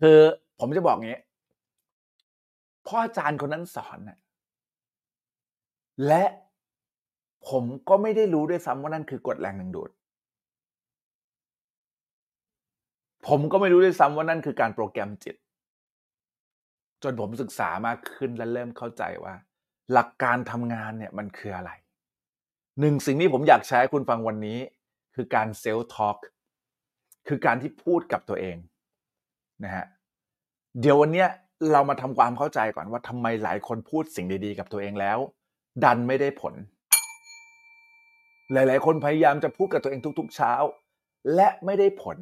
[0.00, 0.18] คือ
[0.60, 1.18] ผมจะบอกงี้
[2.86, 4.18] พ่ออาจารย์คนนั้นสอนนะ
[6.06, 6.24] และ
[7.48, 9.90] ผมก็ไม่ได้รู้ด้วยซ้ำว่านั่นคือกฎแรงดึงดูด
[13.26, 15.36] ผมก็ไม่รู้ด้วยซ้ำว่านั่นคือการโปรแกรมจิต
[17.02, 19.34] จนผมศึกษามากขึ้นและเริ่มเข้าใจว่า
[19.92, 21.70] หลักการทำงานเนี่ยมันคืออะไร
[22.80, 24.58] หนึ่งสิ่งที่ผมอยากใช้คุณฟังวันนี้
[25.14, 26.18] คือการเซลล์ทอล์ก
[27.28, 28.56] คือการที่พูดกับตัวเอง
[29.64, 29.84] นะฮะ
[30.80, 31.28] เดี๋ยววันเนี้ย
[31.72, 35.18] เรามาทำความเข้าใจก่อนว่าทำไมหลายคนพูดสิ่งดีๆ กับตัวเองแล้ว
[35.84, 36.54] ดันไม่ได้ผล
[38.52, 40.52] หลาย ๆ คนพยายามจะพูดกับตัวเองทุก ๆ เช้า
[41.34, 42.16] และไม่ได้ผล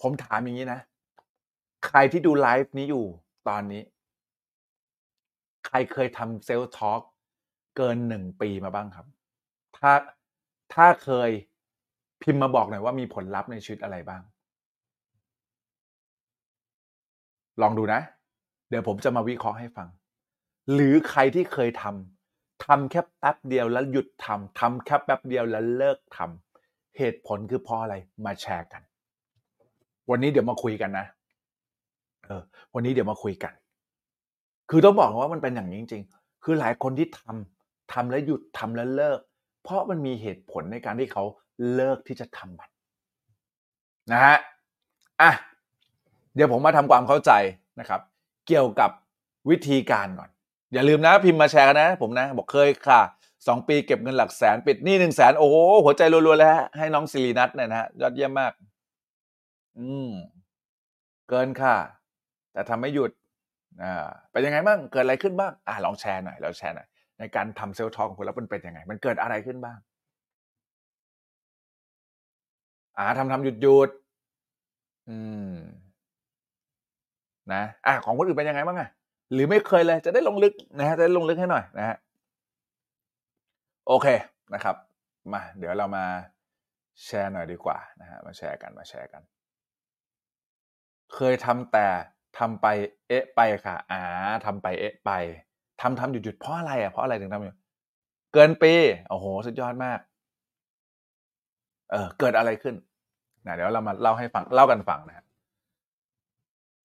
[0.00, 0.80] ผมถามอย่างนี้นะ
[1.86, 3.04] ใครที่ดูไลฟ์นี้อยู่
[3.48, 3.82] ตอนนี้
[5.66, 7.02] ใครเคยทำเซลล์ทอล์ก
[7.76, 9.06] เกินหนึ่งปีมาบ้างครับ
[9.78, 9.92] ถ้า
[10.74, 11.30] ถ้าเคย
[12.22, 14.22] พิมพ์มาบอกหน่อยว่ามีผลลัพธ์ในชีวิตอะไรบ้าง
[17.60, 18.00] ลองดูนะ
[18.68, 19.88] เดี๋ยวผมจะมาวิเคราะห์ให้ฟัง
[20.72, 28.82] หรือใครที่เคยทำทำแค่แป๊บเดียวแล้วหยุดทำทำแค่แป๊บเดียวแล้วเลิกทำเหตุผลคือเพราะอะไรมาแชร์กัน
[30.10, 31.06] วันนี้เดี๋ยวมาคุยกันนะ
[32.26, 32.42] เออ
[32.74, 33.52] วันนี้เดี๋ยวมาคุยกัน
[34.70, 39.18] คือต้องบอกว่ามันเป็นอย่างนี้จริง ๆ คือหลายคนที่ทำทำแล้วหยุดทำแล้วเลิก
[39.62, 41.24] เพราะมันมีเหตุผลในการที่เขา
[41.74, 42.70] เลิกที่จะทำมัน
[44.12, 44.38] นะฮะ
[45.20, 45.32] อะ
[46.34, 47.32] เดี๋ยวผมมาทำความเข้าใจ
[47.80, 48.00] นะครับ
[48.46, 48.90] เกี่ยวกับ
[49.50, 50.30] วิธีการก่อน
[50.72, 53.00] อย่าลืมนะพิมพ์มาแชร์กันนะ ผมนะ บอกเคยค่ะ
[53.46, 58.52] สองปีเก็บเงินหลักแสนปิดหนี้หนึ่งแสนโอ้โหหัวใจรัวๆเลยฮะให้น้องสิรินัทเนี่ยนะยอดเยี่ยมมาก
[59.78, 60.10] อืม
[61.28, 61.76] เกินค่ะ
[62.52, 63.10] แต่ทำไม่หยุด
[63.82, 69.78] อ่าเป็นยังไงบ้างเกิดอะไรขึ้นบ้างอ่าลองแชร์หน่อยล้วแชร์หน่อยในการทำเซลล์ทองของคุณแล้วมันเป็นยังไง มันเกิดอะไรขึ้นบ้าง
[72.98, 73.90] อ่าทำทำหยุดหยุด
[75.08, 75.18] อื
[75.52, 75.81] ม
[77.52, 78.88] นะอ่าของคนอื่นเป็นยังไงบ้างอะ
[79.32, 81.96] หรือไม่เคยเลยจะได้ลงลึกนะฮะจะได้ลงลึกให้หน่อยนะฮะ
[83.88, 84.06] โอเค
[84.54, 84.76] นะครับ
[85.32, 86.04] มาเดี๋ยวเรามา
[87.04, 89.22] แชร์หน่อยดีกว่านะฮะมาแชร์กันมาแชร์กัน
[91.14, 91.88] เคยทำแต่
[92.38, 92.66] ทำไป
[93.08, 94.00] เอ๊ะไปค่ะอ่า
[94.46, 95.10] ทำไปเอ๊ะไป
[95.80, 97.54] ทำทำหยุดหยุดเพราะอะไรอะเพราะอะไรถึงทำอยู่
[98.32, 98.72] เกินปี
[99.08, 99.98] โอ้โฮสุดยอดมาก
[101.90, 102.74] เออเกิดอะไรขึ้น?
[103.46, 105.24] นะเดี๋ยวเรามาเล่าให้ฟังเล่ากันฟังนะครับ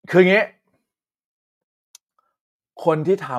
[0.10, 0.44] คืออย่างงี้
[2.86, 3.30] คนที่ท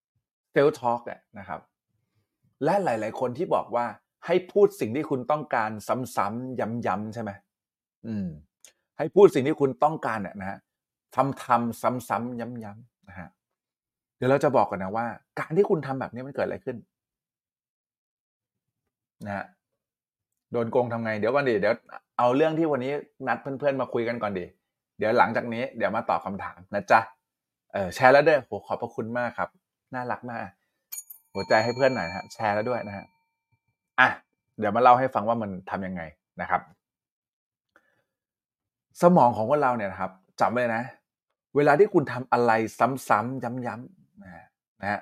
[0.00, 1.60] ำ Self Talk เนี่ยนะครับ
[2.64, 3.86] และหลาย ๆ คนที่บอกว่า
[4.26, 5.70] ให้พูดสิ่งที่คุณต้องการ
[6.16, 7.30] ซ้ำๆย้ำๆใช่ไหม?
[8.06, 8.26] อืม
[8.98, 10.58] ให้พูดสิ่งที่คุณต้องการเนี่ยนะครับ
[11.44, 13.30] ทำๆซ้ำๆย้ำๆนะครับ
[14.16, 15.06] เดี๋ยวเราจะบอกก่อนนะว่า
[15.40, 16.76] การที่คุณทำแบบนี้มันเกิดอะไรขึ้น?
[19.26, 19.46] นะครับ
[20.52, 21.10] โดนโกงทำไง?
[21.18, 21.74] เดี๋ยวก่อนสิเดี๋ยว
[22.18, 22.92] เอาเรื่องที่วันนี้
[23.26, 24.44] นัดเพื่อนๆมาคุยกันก่อนสิ
[25.06, 27.00] ดี๋ยวหลังจากนี้เดี๋ยวมาตอบคำถามนะจ๊ะ
[27.72, 29.48] เออแชร์แล้วด้วยโอ้โฮขอบพระคุณมากครับ
[29.94, 30.48] น่ารักมาก
[31.32, 33.06] หัวใจให้เพื่อนหน่อยนะครับแชร์แล้วด้วยนะครับ
[34.00, 34.08] อะ
[34.58, 36.02] เดี๋ยวมาเล่าให้ฟังว่ามันทำยังไง
[36.40, 36.60] นะครับ
[39.02, 40.84] สมองของคนเราเนี่ยนะครับจำไว้เลยนะ
[41.56, 44.30] เวลาที่คุณทำอะไรซ้ำๆย้ำๆนะ
[44.80, 45.00] นะครับ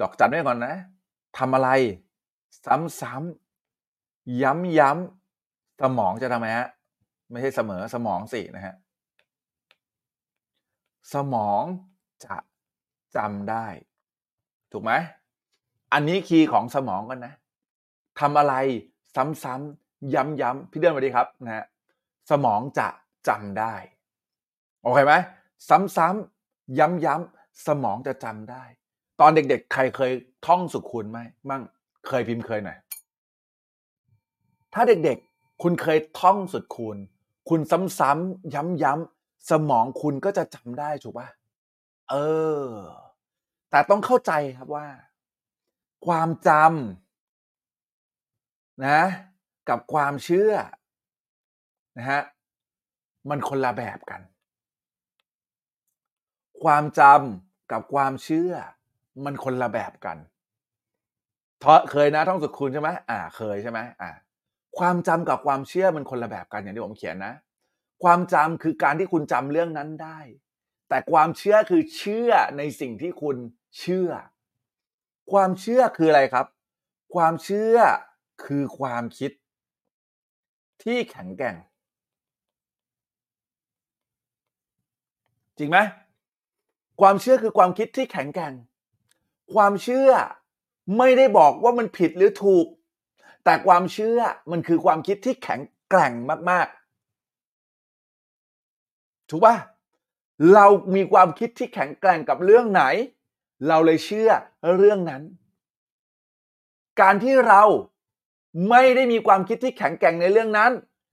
[0.00, 0.74] ดอกจันไว้ก่อนนะ
[1.38, 1.68] ทำอะไร
[2.66, 6.68] ซ้ำๆย้ำๆสมองจะทำไงครับ?
[7.32, 8.74] ไม่ใช่เสมอสมองสินะครับ
[11.14, 11.62] สมอง
[12.24, 12.36] จะ
[13.16, 13.66] จำได้
[14.72, 14.92] ถูกไหม?
[15.92, 17.34] อันนี้ key ของสมองก่อนนะ
[18.20, 18.54] ทำอะไร
[19.14, 21.64] ซ้ำๆย้ำๆพี่เดือนสวัสดีครับนะครับ
[22.30, 22.88] สมองจะ
[23.28, 23.74] จำได้
[24.82, 25.14] โอเคไหม?
[25.68, 28.64] ซ้ำๆย้ำๆสมองจะจำได้
[29.20, 30.12] ตอนเด็กๆ ใครเคย
[30.46, 31.18] ท่องสุขคูณไหม
[31.50, 31.62] มั่ง
[32.08, 32.78] เคยพิมพ์เคยหน่อย
[34.74, 36.96] ถ้าเด็กๆ คุณเคยท่องสูตรคูณ
[37.48, 37.60] คุณ
[37.98, 41.28] ซ้ำๆย้ำๆสมองคุณก็จะจำได้ถูกปล่า?
[42.10, 42.14] เอ
[42.64, 42.66] อ
[43.70, 44.86] แต่ต้องเข้าใจครับว่า
[46.06, 46.62] ความจำ
[48.84, 49.00] นะ
[49.68, 50.52] กับความเชื่อ
[51.96, 52.22] นะครับ
[53.28, 54.20] มันคนละแบบกัน
[56.62, 58.52] ความจำกับความเชื่อ
[59.24, 60.18] มันคนละแบบกัน
[61.90, 62.90] เคยนะท่องสูตรคูณใช่ไหม?
[63.10, 63.78] อ่า เคยใช่ไหม?
[64.00, 64.10] อ่า
[64.78, 67.34] ความจำกับความเชื่อมันคนละแบบกันอย่างที่ผมเขียนนะ
[68.04, 70.18] ความจำคือการที่คุณจำเรื่องนั้นได้
[70.88, 73.36] แต่ความเชื่อคือเชื่อในสิ่งที่คุณ
[73.78, 74.10] เชื่อ
[75.32, 76.46] ความเชื่อคืออะไรครับ?
[77.14, 77.76] ความเชื่อ
[78.44, 79.32] คือความคิด
[80.82, 81.56] ที่แข็งแกร่ง
[85.58, 85.78] จริงไหม?
[87.00, 88.52] ความเชื่อคือความคิดที่แข็งแกร่ง
[89.54, 90.10] ความเชื่อ
[90.98, 92.66] ไม่ได้บอกว่ามันผิดหรือถูก
[93.44, 96.12] แต่ความเชื่อมันคือความคิดที่แข็งแกร่ง
[96.50, 99.56] มากๆ ถูกปล่า?
[100.54, 102.84] เรามีความคิดที่แข็งแกร่งกับเรื่องไหน
[103.68, 104.30] เราเลยเชื่อ
[104.76, 105.22] เรื่องนั้น
[107.00, 107.62] การที่เรา
[108.70, 110.72] ไม่ได้มีความคิดที่แข็งแกร่งในเรื่องนั้น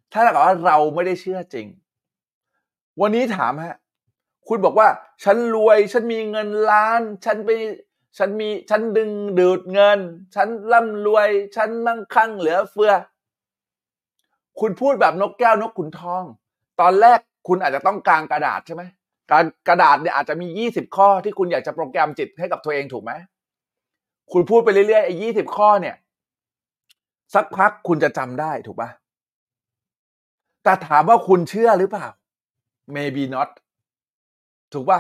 [0.10, 1.68] เท่ากับว่าเราไม่ได้เชื่อจริง
[3.02, 3.76] วันนี้ถามครับ
[4.48, 4.90] คุณบอกว่า
[5.24, 7.50] ฉันรวย ฉันมีเงินล้าน ฉันไป
[8.18, 10.00] ฉันมีฉันดึงดูดเงิน
[10.36, 12.94] ฉันร่ำรวย ฉันมั่งคั่งเหลือเฟือ
[14.60, 16.24] คุณพูดแบบนกแก้วนกขุนทอง
[16.82, 18.84] ตอนแรกคุณอาจจะต้องกางกระดาษใช่ไหม?
[19.32, 23.12] การกระดาษเนี่ยอาจจะมี 20 ข้อที่คุณอยากจะโปรแกรมจิตให้กับตัวเองถูกไหม?
[24.32, 25.96] คุณพูดไปเรื่อยๆไอ้20ข้อเนี่ย
[27.34, 28.90] สักพักคุณจะจำได้ถูกปล่า?
[30.64, 32.08] แต่ถามว่าคุณเชื่อหรือเปล่า?
[32.96, 33.50] Maybe not
[34.74, 35.00] ถูกปล่า?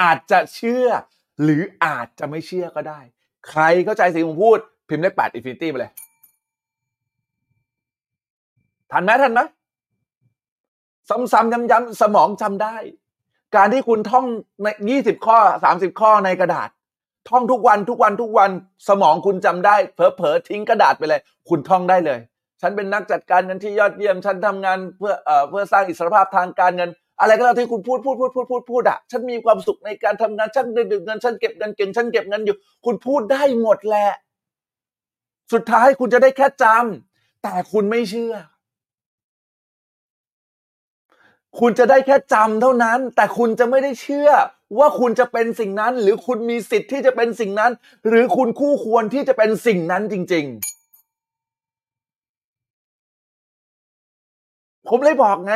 [0.00, 0.86] อาจจะเชื่อ
[1.42, 3.00] หรืออาจจะไม่เชื่อก็ได้
[3.48, 5.92] ใครเข้าใจสิ่งที่ผมพูด พิมพ์เลข8 infinity มาเลย
[8.92, 9.40] ทันไหมทันไหม?
[11.08, 12.76] ซ้ำๆย้ำๆสมองจำได้
[13.56, 14.26] การที่คุณท่อง
[14.62, 15.38] ใน20ข้อ
[15.70, 16.68] 30ข้อในกระดาษ
[17.30, 18.50] ท่องทุกวันทุกวันทุกวัน
[18.88, 22.20] สมองคุณจำได้เผลอๆทิ้งกระดาษไปเลย คุณท่องได้เลย
[22.60, 28.12] ฉันเป็นนักจัดการเงินที่ยอดเยี่ยม ฉันทำงานเพื่อเอ่อเพื่อสร้างอิสรภาพทางการเงิน อะไรก็แล้วที่คุณพูดพู
[28.80, 34.10] ดๆๆๆๆอะฉันมีความสุขในการทำงานฉันดึงๆเงินฉันเก็บเงินเก่งฉันเก็บเงินอยู่ คุณพูดได้หมดแหละ
[35.52, 38.34] สุดท้ายคุณจะได้แค่จำแต่คุณไม่เชื่อ
[41.60, 44.30] คุณจะได้แค่จำเท่านั้น แต่คุณจะไม่ได้เชื่อ
[44.78, 47.72] ว่าคุณจะเป็นสิ่งนั้น หรือคุณมีสิทธิ์ที่จะเป็นสิ่งนั้น
[48.08, 50.46] หรือคุณคู่ควรที่จะเป็นสิ่งนั้นจริง
[54.72, 55.54] ๆ ผมเลยบอกไง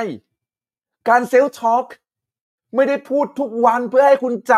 [1.08, 1.84] การเซลล์ทอก
[2.74, 4.52] ไม่ได้พูดทุกวันเพื่อให้คุณจ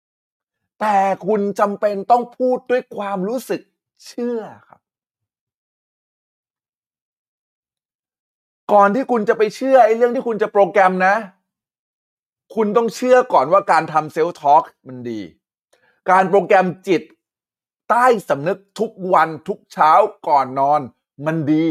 [0.00, 3.60] ำแต่คุณจำเป็นต้องพูดด้วยความรู้สึก
[4.06, 4.80] เชื่อครับ
[8.72, 11.14] ก่อนที่คุณจะไปเชื่อไอ้เรื่องที่คุณจะโปรแกรมนะ
[12.54, 15.20] คุณต้องเชื่อก่อนว่าการทำเซลล์ทอกมันดี
[16.10, 17.02] การโปรแกรมจิต
[17.90, 19.92] ใต้สำนึกทุกวันทุกเช้า
[20.28, 20.80] ก่อนนอน
[21.26, 21.66] มันดี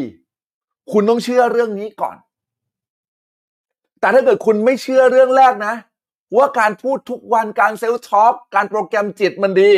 [0.91, 2.17] คุณต้องเชื่อเรื่องนี้ก่อน
[4.01, 5.75] แต่ถ้าเกิดคุณไม่เชื่อเรื่องแรกนะ
[6.37, 9.71] ว่าการพูดทุกวันการเซลล์ทอล์กการโปรแกรมจิตมันดี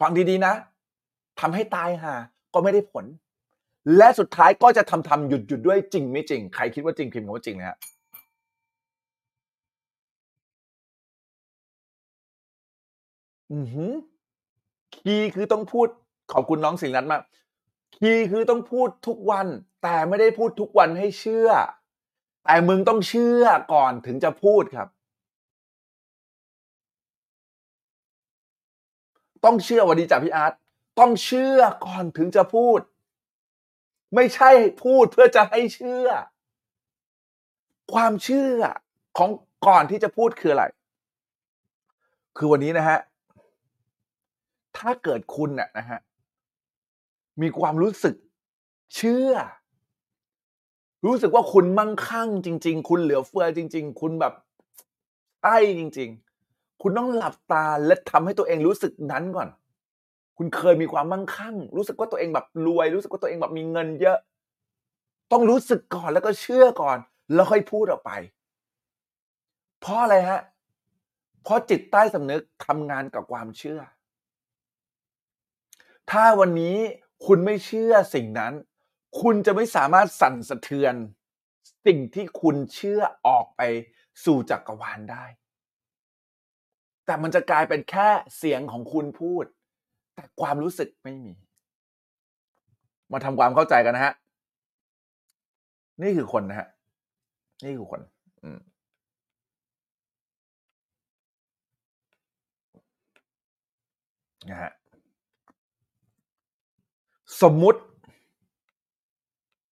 [0.00, 0.54] ฟังดีๆนะ
[1.40, 2.14] ทำให้ตายห่า
[2.54, 3.04] ก็ไม่ได้ผล
[3.96, 7.76] และสุดท้ายก็จะทำทำหยุดหยุดด้วยจริงไม่จริง ใครคิดว่าจริงพิมพ์คำว่าจริงนะฮะ
[13.52, 13.92] อือหือ
[14.94, 15.88] คีย์คือต้องพูด
[16.32, 17.22] ขอบคุณน้องสิงห์รัตน์มาก
[17.96, 19.46] คีย์คือต้องพูดทุกวัน
[19.82, 21.48] แต่ไม่ได้พูดทุกวันให้เชื่อ
[22.44, 24.88] แต่มึงต้องเชื่อก่อนถึงจะพูดครับ
[29.44, 30.52] ต้องเชื่อวันดีจากพี่อาร์ต
[30.98, 32.80] ต้องเชื่อก่อนถึงจะพูด
[34.14, 34.50] ไม่ใช่
[34.84, 36.08] พูดเพื่อจะให้เชื่อ
[37.92, 38.58] ความเชื่อ
[39.18, 39.30] ของ
[39.66, 40.64] ก่อนที่จะพูดคืออะไร
[42.36, 42.98] คือวันนี้นะฮะ
[44.78, 46.00] ถ้าเกิดคุณน่ะนะฮะ
[47.42, 48.14] มีความรู้สึก
[48.96, 49.32] เชื่อ
[51.04, 54.32] รู้สึกว่าคุณมั่งคั่งจริง ๆ คุณเหลือเฟือจริง ๆ คุณแบบ
[55.42, 56.10] ใช่จริง
[56.46, 59.48] ๆ คุณต้องหลับตาและทำให้ตัวเองรู้สึกนั้นก่อน
[60.36, 64.18] คุณเคยมีความมั่งคั่ง รู้สึกว่าตัวเองแบบรวย รู้สึกว่าตัวเองแบบมีเงินเยอะ
[65.32, 66.98] ต้องรู้สึกก่อนแล้วก็เชื่อก่อน
[67.34, 68.10] แล้วค่อยพูดออกไป
[69.80, 70.40] เพราะอะไรฮะ
[71.42, 73.80] เพราะจิตใต้สำนึกทำงานกับความเชื่อ
[76.10, 76.76] ถ้าวันนี้
[77.26, 78.52] คุณไม่เชื่อสิ่งนั้น
[79.20, 80.94] คุณจะไม่สามารถสั่นสะเทือน
[81.86, 83.62] สิ่งที่คุณเชื่อออกไป
[84.24, 85.24] สู่จักรวาลได้
[87.06, 89.44] แต่มันจะกลายเป็นแค่เสียงของคุณพูด
[90.14, 91.34] แต่ความรู้สึกไม่มี
[93.12, 94.14] มาทำความเข้าใจกันนะฮะ
[96.02, 96.68] นี่คือคนนะฮะ
[97.64, 98.00] นี่คือคน
[98.44, 98.60] อืม
[104.50, 104.72] นะฮะ
[107.42, 107.80] สมมุติ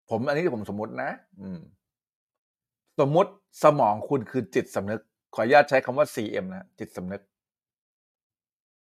[0.09, 1.59] ผมอันนี้ผมสมมตินะ อืม
[2.99, 3.31] สมมติ
[3.63, 5.01] สมองคุณคือจิตสำนึก
[5.35, 7.21] ขออนุญาตใช้คำว่า CM นะจิตสำนึก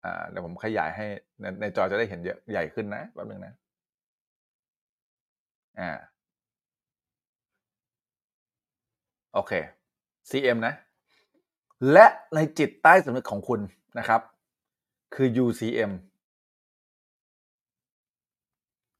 [0.04, 1.08] อ่าเดี๋ยวผมขยายให้
[1.40, 3.54] ในในจอจะได้เห็นเยอะใหญ่ขึ้นนะแป๊บนึงนะ
[5.80, 5.92] อ่า
[9.34, 9.54] โอเค
[10.30, 10.74] CM นะ
[11.92, 13.60] และในจิตใต้สำนึกของคุณ
[14.00, 14.22] นะครับ
[15.16, 15.92] คือ UCM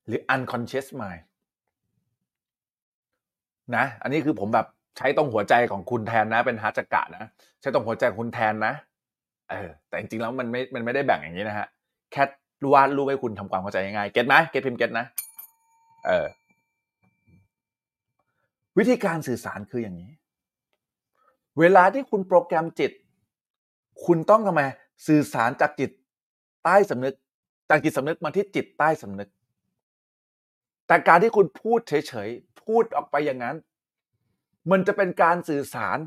[0.08, 1.24] หรือ unconscious mind
[3.76, 7.24] นะ อันนี้คือผมแบบใช้ตรงหัวใจของคุณแทนนะ เป็นฮัจกะนะ
[7.62, 8.74] ใช้ตรงหัวใจคุณแทนนะ
[9.50, 11.68] เออแต่จริงๆแล้วมันไม่มันไม่ได้แบ่งอย่างนี้นะฮะ
[12.12, 12.24] แค่
[12.74, 15.06] วาดรูปให้คุณทำความเข้าใจง่ายๆเก็ตไหมเก็ตพิมพ์เก็ตนะ
[16.06, 16.26] เออ
[18.78, 20.12] วิธีการสื่อสารคืออย่างนี้
[21.60, 22.92] เวลาที่คุณโปรแกรมจิต
[24.06, 24.62] คุณต้องทำไม
[25.08, 25.92] สื่อสารจากจิต
[26.64, 27.16] ใต้สำนึก
[27.70, 29.30] จากจิตสำนึกมาที่จิตใต้สำนึก
[30.88, 32.30] แต่การที่คุณพูดเฉย
[32.68, 33.56] พูดออกไปอย่างนั้น
[34.72, 35.98] มันจะเป็นการสื่อสาร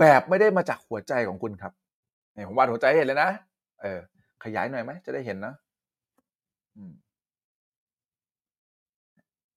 [0.00, 1.72] แบบไม่ได้มาจากหัวใจของคุณครับ
[2.34, 3.30] เนี่ยผมวาดหัวใจเห็นเลยนะ
[3.82, 4.00] เออ
[4.44, 5.54] ขยายหน่อยไหมจะได้เห็นนะ
[6.76, 6.92] อืม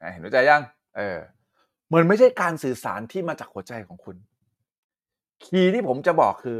[0.01, 0.61] อะเห็นหัวใจยัง
[0.97, 1.17] เออ
[1.93, 4.15] มันไม่ใช่การสื่อสารที่มาจากหัวใจของคุณ
[5.43, 6.59] คีย์ที่ผมจะบอกคือ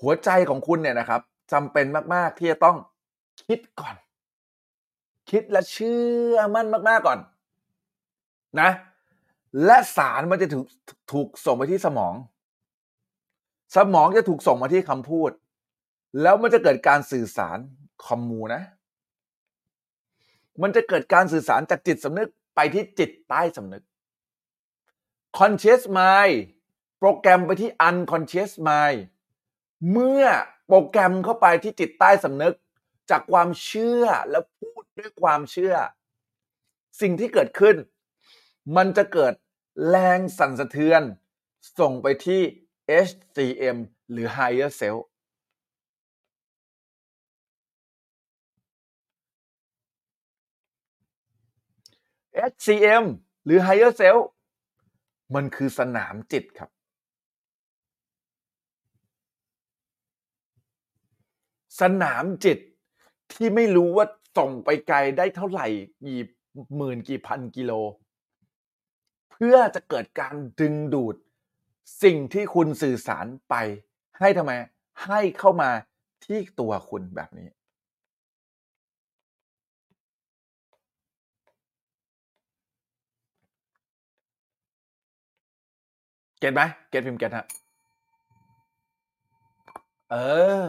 [0.00, 1.20] หัวใจของคุณเนี่ยนะครับ
[1.52, 2.76] จำเป็นมาก ๆ ที่จะต้อง
[3.44, 3.96] คิดก่อน
[5.30, 6.00] คิดและเชื่
[6.32, 7.18] อมั่นมาก ๆ ก่อน
[8.60, 8.70] นะ
[9.64, 10.66] และสารมันจะถูก
[11.12, 12.14] ถูกส่งไปที่สมอง
[13.76, 15.30] สมองจะถูกส่งมาที่คำพูด
[16.22, 17.58] แล้วมันจะเกิดการสื่อสาร
[18.06, 18.62] คอมมูนะ
[20.62, 23.84] มันจะเกิดการสื่อสารจากจิตสำนึกไปที่จิตใต้สำนึก
[25.38, 26.36] conscious mind
[26.98, 28.98] โปรแกรมไปที่ unconscious mind
[29.92, 30.24] เมื่อ
[30.66, 32.54] โปรแกรมเข้าไปที่จิตใต้สำนึก
[33.10, 35.74] จากความเชื่อแล้วพูดด้วยความเชื่อ
[37.00, 37.76] สิ่งที่เกิดขึ้น
[38.76, 39.34] มันจะเกิด
[39.88, 41.02] แรงสั่นสะเทือน
[41.78, 42.40] ส่งไปที่
[43.06, 43.78] HCM
[44.10, 45.00] หรือ Higher Self
[52.50, 53.04] HCM
[53.44, 54.22] หรือ Higher Self
[55.34, 56.70] มันคือสนามจิตครับ
[61.80, 62.58] สนามจิต
[63.32, 64.06] ที่ไม่รู้ว่า
[64.36, 65.66] ส่งไปไกลได้เท่าไหร่
[66.04, 66.20] กี่
[66.76, 67.72] หมื่นกี่พันกิโล
[69.36, 71.16] เพื่อจะเกิดการดึงดูด
[72.02, 73.54] สิ่งที่คุณสื่อสารไป
[74.20, 74.52] ให้ทำไม
[75.06, 75.70] ให้เข้ามา
[76.24, 77.48] ที่ตัวคุณแบบนี้
[86.40, 87.46] เก็ตไหมเก็ตพิมพ์เก็ตฮะ
[90.10, 90.16] เอ
[90.62, 90.66] อ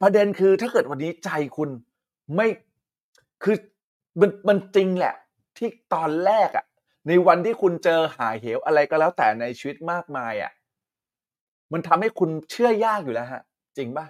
[0.00, 1.68] ประเด็นคือถ้าเกิดวันนี้ใจคุณ
[2.34, 2.46] ไม่
[3.42, 3.56] คือ
[4.20, 5.14] มันมันจริงแหละ
[5.56, 6.64] ที่ตอนแรกอะ่ะ
[7.06, 10.52] ในวันที่คุณเจอหาเหวอะไรก็แล้วแต่ในชีวิตมากมายอะ่ะ
[11.72, 13.42] มันทำให้คุณเชื่อยากอยู่แล้วฮะ
[13.76, 14.06] จริงป่ะ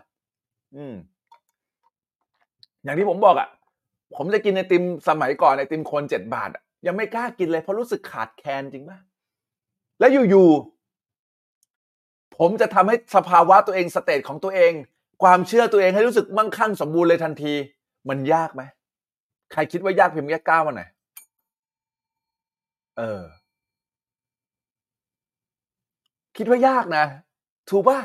[0.76, 0.94] อืม
[2.84, 3.48] อย่างที่ผมบอกอะ่ะ
[4.16, 8.98] ผมจะกินไอติมสมัยก่อนไอติมคนเจ็ดบาทอะยังไม่กล้ากินเลยเพราะรู้สึกขาดแคลนจริงป่ะ
[9.98, 14.72] แล้วอยู่ๆผมจะทำให้สภาวะตัวเองสเตจของตัวเอง
[15.22, 17.52] ความเชื่อตัวเองให้รู้สึกมั่งคั่งสมบูรณ์เลยทันที
[18.08, 18.62] มันยากไหม
[19.52, 20.88] ใครคิดว่ายากเพียงแค่ก้าวมาหน่อย
[22.98, 23.22] เออ
[26.36, 27.04] คิดว่ายากนะ
[27.68, 28.00] ถูกป่ะ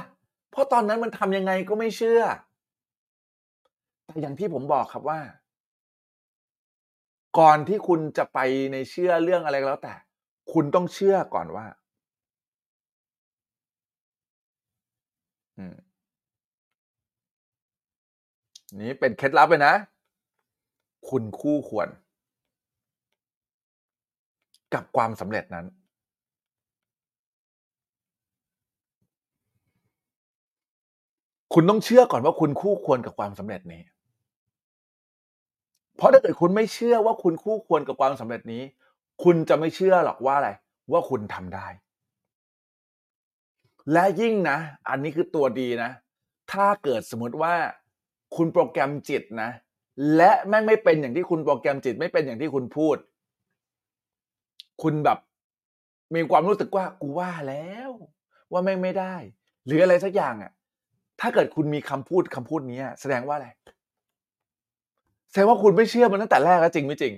[0.52, 2.22] เพราะตอนนั้นมันทำยังไงก็ไม่เชื่อ
[4.06, 5.20] แต่อย่างที่ผมบอกครับว่า
[7.40, 8.40] ก่อนที่คุณจะไป
[8.72, 9.96] ในเชื่อเรื่องอะไรก็แล้วแต่
[10.54, 11.66] คุณต้องเชื่อก่อนว่า
[15.58, 15.76] อืม
[18.80, 19.74] นี่เป็นเคล็ดลับเลยนะ
[21.10, 21.88] คุณคู่ควร
[24.74, 25.66] กับความสำเร็จนั้น
[31.54, 33.82] คุณต้องเชื่อก่อนว่าคุณคู่ควรกับความสำเร็จนี้
[35.98, 38.64] เพราะถ้าเกิดคุณไม่เชื่อว่าคุณคู่ควรกับความสำเร็จนี้
[39.24, 40.50] คุณจะไม่เชื่อหรอกว่าอะไร
[40.92, 41.68] ว่าคุณทำได้
[43.94, 44.58] และยิ่งนะ
[44.90, 45.92] อันนี้คือตัวดีนะ
[46.52, 47.54] ถ้าเกิดสมมติว่า
[48.36, 49.50] คุณโปรแกรมจิตนะ
[50.16, 52.98] และแม่งไม่เป็นอย่างที่คุณโปรแกรมจิต ไม่เป็นอย่างที่คุณพูด
[54.82, 55.20] คุณแบบ
[56.16, 57.90] มีความรู้สึกว่ากูว่าแล้ว
[58.52, 59.16] ว่าแม่งไม่ได้
[59.66, 60.52] หรืออะไรสักอย่างอะ่ะ
[61.22, 63.48] ถ้าเกิดคุณมีคำพูดคำพูดนี้แสดงว่าอะไร
[65.30, 67.14] แสดงว่าคุณไม่เชื่อมันตั้งแต่แรกแล้วจริงไม่จริง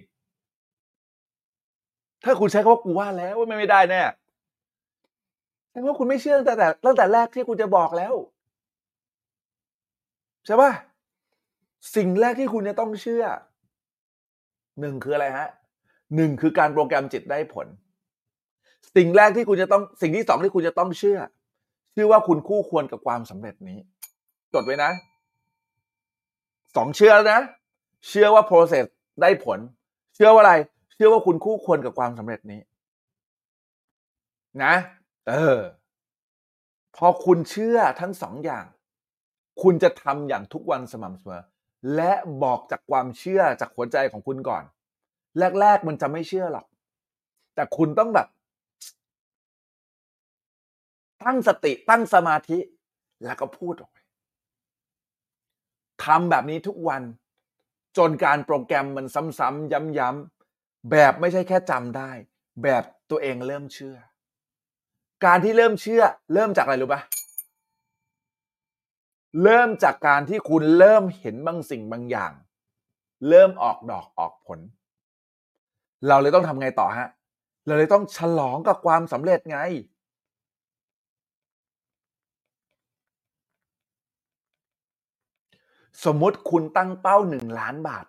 [2.23, 4.01] ถ้าคุณใช้คำว่ากูว่าแล้วว่าไม่ได้แน่
[5.69, 8.13] แสดงว่าคุณไม่เชื่อตั้งแต่ตั้งแต่แรกที่คุณจะบอกแล้ว
[10.45, 10.71] ใช่ป่ะ
[11.95, 13.23] สิ่งแรกที่คุณจะต้องเชื่อ
[14.79, 15.47] หนึ่งคืออะไรฮะ
[16.15, 17.67] หนึ่งคือการโปรแกรมจิตได้ผล
[18.95, 21.19] สิ่งแรกที่คุณจะต้องสิ่งที่สองที่คุณจะต้องเชื่อ
[21.95, 23.79] ชื่อว่าคุณคู่ควรกับความสำเร็จนี้
[24.53, 24.91] จดไว้นะ
[26.75, 27.41] สองเชื่อแล้วนะ
[28.07, 28.85] เชื่อว่า process
[29.21, 29.59] ได้ผล
[30.15, 30.53] เชื่อว่าอะไร
[30.93, 32.61] เชื่อว่าคุณคู่ควรกับความสำเร็จนี้
[34.63, 34.73] นะ
[35.27, 35.59] เออ
[36.95, 38.65] พอคุณเชื่อทั้งสองอย่าง
[39.61, 41.41] คุณจะทำอย่างทุกวันสม่ำเสมอ
[41.95, 42.11] และ
[42.43, 44.63] บอกจากความเชื่อจากหัวใจของคุณก่อน
[45.59, 46.65] แรก ๆ มันจะไม่เชื่อหรอก
[47.55, 48.27] แต่คุณต้องแบบ
[51.23, 52.59] ตั้งสติตั้งสมาธิ
[53.25, 53.97] แล้วก็พูดออกไป
[56.05, 57.01] ทำแบบนี้ทุกวัน
[57.97, 59.05] จนการโปรแกรมมัน
[59.39, 62.11] ซ้ำๆย้ำๆแบบไม่ใช่แค่จำได้
[62.63, 63.97] แบบตัวเองเริ่มเชื่อ
[65.25, 66.03] การที่เริ่มเชื่อ
[66.33, 67.01] เริ่มจากอะไรรู้ปะ
[69.43, 72.31] เริ่มจากการที่คุณเริ่มเห็นบางสิ่งบางอย่าง
[73.29, 74.59] เริ่มออกดอกออกผล
[76.07, 77.09] เราเลยต้องทำไงต่อฮะ
[77.67, 79.59] เราเลยต้องฉลองกับความสำเร็จไง
[86.05, 88.05] สมมุติคุณตั้งเป้าหนึ่งล้านบาท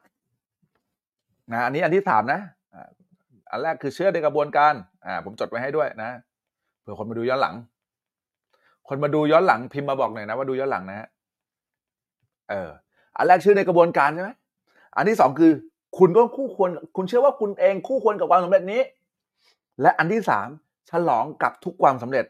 [1.53, 2.41] นะอันนี้อันที่สามนะ
[3.51, 4.75] อันแรกคือเชื่อในกระบวนการ
[5.07, 6.11] อ่าผมจดไว้ให้ด้วยนะ
[6.81, 7.55] เผื่อคนมาดูย้อนหลัง
[8.89, 11.09] คนมาดูย้อนหลังพิมพ์มาบอกหน่อยนะว่าดูย้อนหลังนะฮะ
[12.51, 12.71] เออ
[13.17, 14.31] อันแรกเชื่อในกระบวนการใช่ไหม
[14.97, 15.53] อันที่สองคือ
[15.99, 18.83] คุณก็คู่ควร คุณเชื่อว่าคุณเองคู่ควรกับความสำเร็จนี้
[19.83, 20.49] และอันที่สาม
[20.91, 22.25] ฉลองกับทุกความสำเร็จ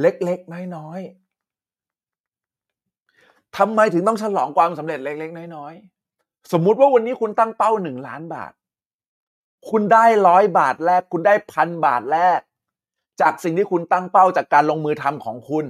[0.00, 8.52] เล็กๆน้อยๆทำไมถึงต้องฉลองความสำเร็จเล็ก ๆ น้อยๆสมมุติว่าวันนี้คุณตั้งเป้าหนึ่งล้านบาท
[9.70, 12.40] คุณได้ร้อยบาทแรก คุณได้พันบาทแรก
[13.20, 15.66] จากสิ่งที่คุณตั้งเป้าจากการลงมือทำของคุณ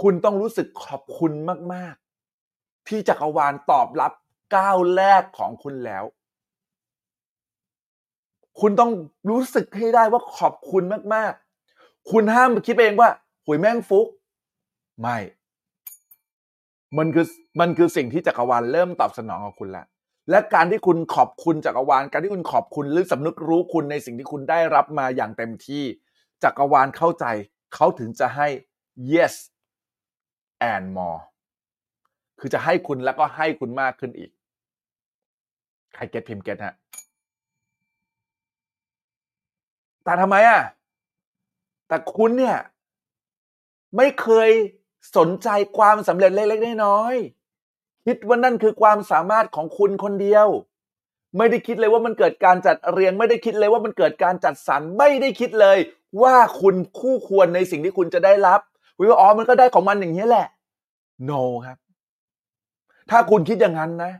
[0.00, 1.32] คุณต้องรู้สึกขอบคุณ
[1.72, 1.94] มาก
[2.40, 4.12] ๆ ที่จักรวาลตอบรับ
[4.54, 6.04] ก้าวแรกของคุณแล้ว
[8.60, 8.92] คุณต้อง
[9.30, 10.82] รู้สึกให้ได้ว่าขอบคุณ
[11.14, 11.32] มาก
[11.70, 13.10] ๆ คุณห้ามคิดเองว่า
[13.46, 14.06] หุยแม่งฟุก
[15.00, 15.18] ไม่
[16.98, 17.26] มันคือ
[17.60, 19.86] มันคือสิ่งที่จักรวาลเริ่มตอบสนองกับคุณแล้ว
[20.30, 25.84] และการที่คุณขอบคุณจักรวาล การที่คุณขอบคุณหรือสำนึกรู้คุณในสิ่งที่คุณได้รับมาอย่างเต็มที่
[26.42, 27.24] จักรวาลเข้าใจ
[27.74, 28.48] เขาถึงจะให้
[29.12, 29.34] yes
[30.72, 31.20] and more
[32.40, 34.30] คือจะให้คุณแล้วก็ให้คุณมากขึ้นอีก
[35.94, 36.74] ใครเก็ตพิมพ์เก็ตฮะ
[40.04, 40.60] แต่ทำไมอะ
[41.88, 42.56] แต่คุณเนี่ย
[43.96, 44.50] ไม่เคย
[45.16, 50.46] สนใจความสำเร็จเล็กๆน้อยๆคิดว่านั่นคือความสามารถของคุณคนเดียว
[51.38, 55.78] ไม่ได้คิดเลยว่ามันเกิดการจัดเรียง ไม่ได้คิดเลยว่ามันเกิดการจัดสรรไม่ได้คิดเลย
[56.22, 58.60] ว่าคุณคู่ควรในสิ่งที่คุณจะได้รับ
[58.98, 60.46] วิวอ๋อมันก็ได้ของมันอย่างนี้แหละ
[61.28, 61.78] no ครับ
[63.10, 64.12] ถ้าคุณคิดอย่างนั้นนะ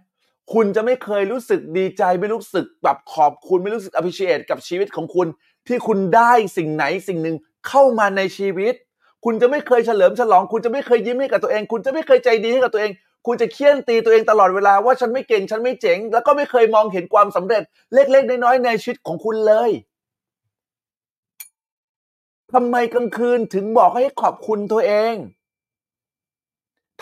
[0.52, 5.26] คุณจะไม่เคยรู้สึกดีใจไม่รู้สึกแบบขอบคุณไม่รู้สึก appreciate กับชีวิตของคุณ
[5.68, 7.36] ที่คุณได้สิ่งไหนสิ่งหนึ่ง
[7.68, 8.74] เข้ามาในชีวิต
[9.24, 12.92] คุณจะไม่เคยเฉลิมฉลอง คุณจะไม่เคยยิ้มให้กับตัวเอง คุณจะไม่เคยใจดีให้กับตัวเอง
[13.26, 17.62] คุณจะเคี่ยนตีตัวเองตลอดเวลาว่าฉันไม่เก่งฉันไม่เจ๋ง แล้วก็ไม่เคยมองเห็นความสำเร็จ
[17.94, 19.70] เล็กๆน้อยๆในชีวิตของคุณเลย
[22.52, 25.14] ทำไมกลางคืนถึงบอกให้ขอบคุณตัวเอง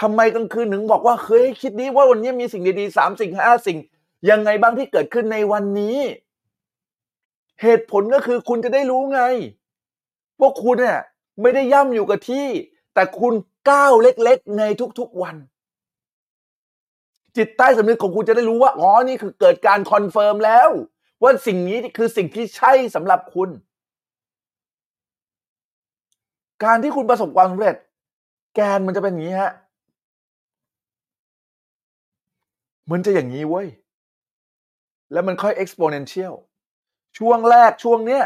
[0.00, 3.78] ทำไมกลางคืนถึงบอกว่าเฮ้ยคิดนี้ว่าวันนี้มีสิ่งดีๆสามสิ่งห้าสิ่ง
[4.30, 5.98] ยังไงบ้างที่เกิดขึ้นในวันนี้
[7.62, 9.20] เหตุผลก็คือคุณจะได้รู้ไง
[10.40, 11.00] ว่าคุณเนี่ย
[11.40, 12.46] ไม่ได้ย่ำอยู่กับที่
[12.94, 13.34] แต่คุณ
[13.70, 14.62] ก้าวเล็กๆ ใน
[14.98, 15.36] ทุกๆวัน
[17.36, 20.68] จิตใต้สำนึกของคุณจะได้รู้ว่าอ๋อนี่คือเกิดการ confirm แล้ว
[21.22, 23.50] ว่าสิ่งนี้คือสิ่งที่ใช่สำหรับคุณ
[26.64, 27.76] การที่คุณประสบความสำเร็จ
[28.54, 29.52] แกนมันจะเป็นอย่างนี้ฮะ
[32.92, 33.68] มันจะอย่างนี้เว้ย
[35.12, 36.34] แล้วมันค่อย exponential
[37.18, 38.24] ช่วงแรกช่วงเนี้ย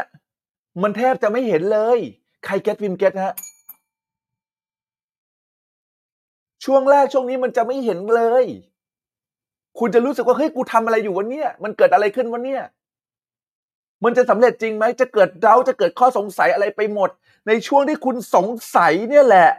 [0.81, 1.99] มันแทบจะไม่เห็นเลย
[2.45, 3.33] ใคร get พิมพ์ get ฮะ
[6.65, 8.45] ช่วงแรกช่วงนี้มันจะไม่เห็นเลย
[9.79, 12.61] คุณจะรู้สึกว่าเฮ้ยกูทำอะไรอยู่วันเนี้ยมันเกิดอะไรขึ้นวันเนี้ย
[14.03, 17.09] มันจะสำเร็จจริงไหม จะเกิดเดาจะเกิดข้อสงสัยอะไรไปหมด
[17.47, 19.49] ในช่วงที่คุณสงสัยเนี่ยแหละ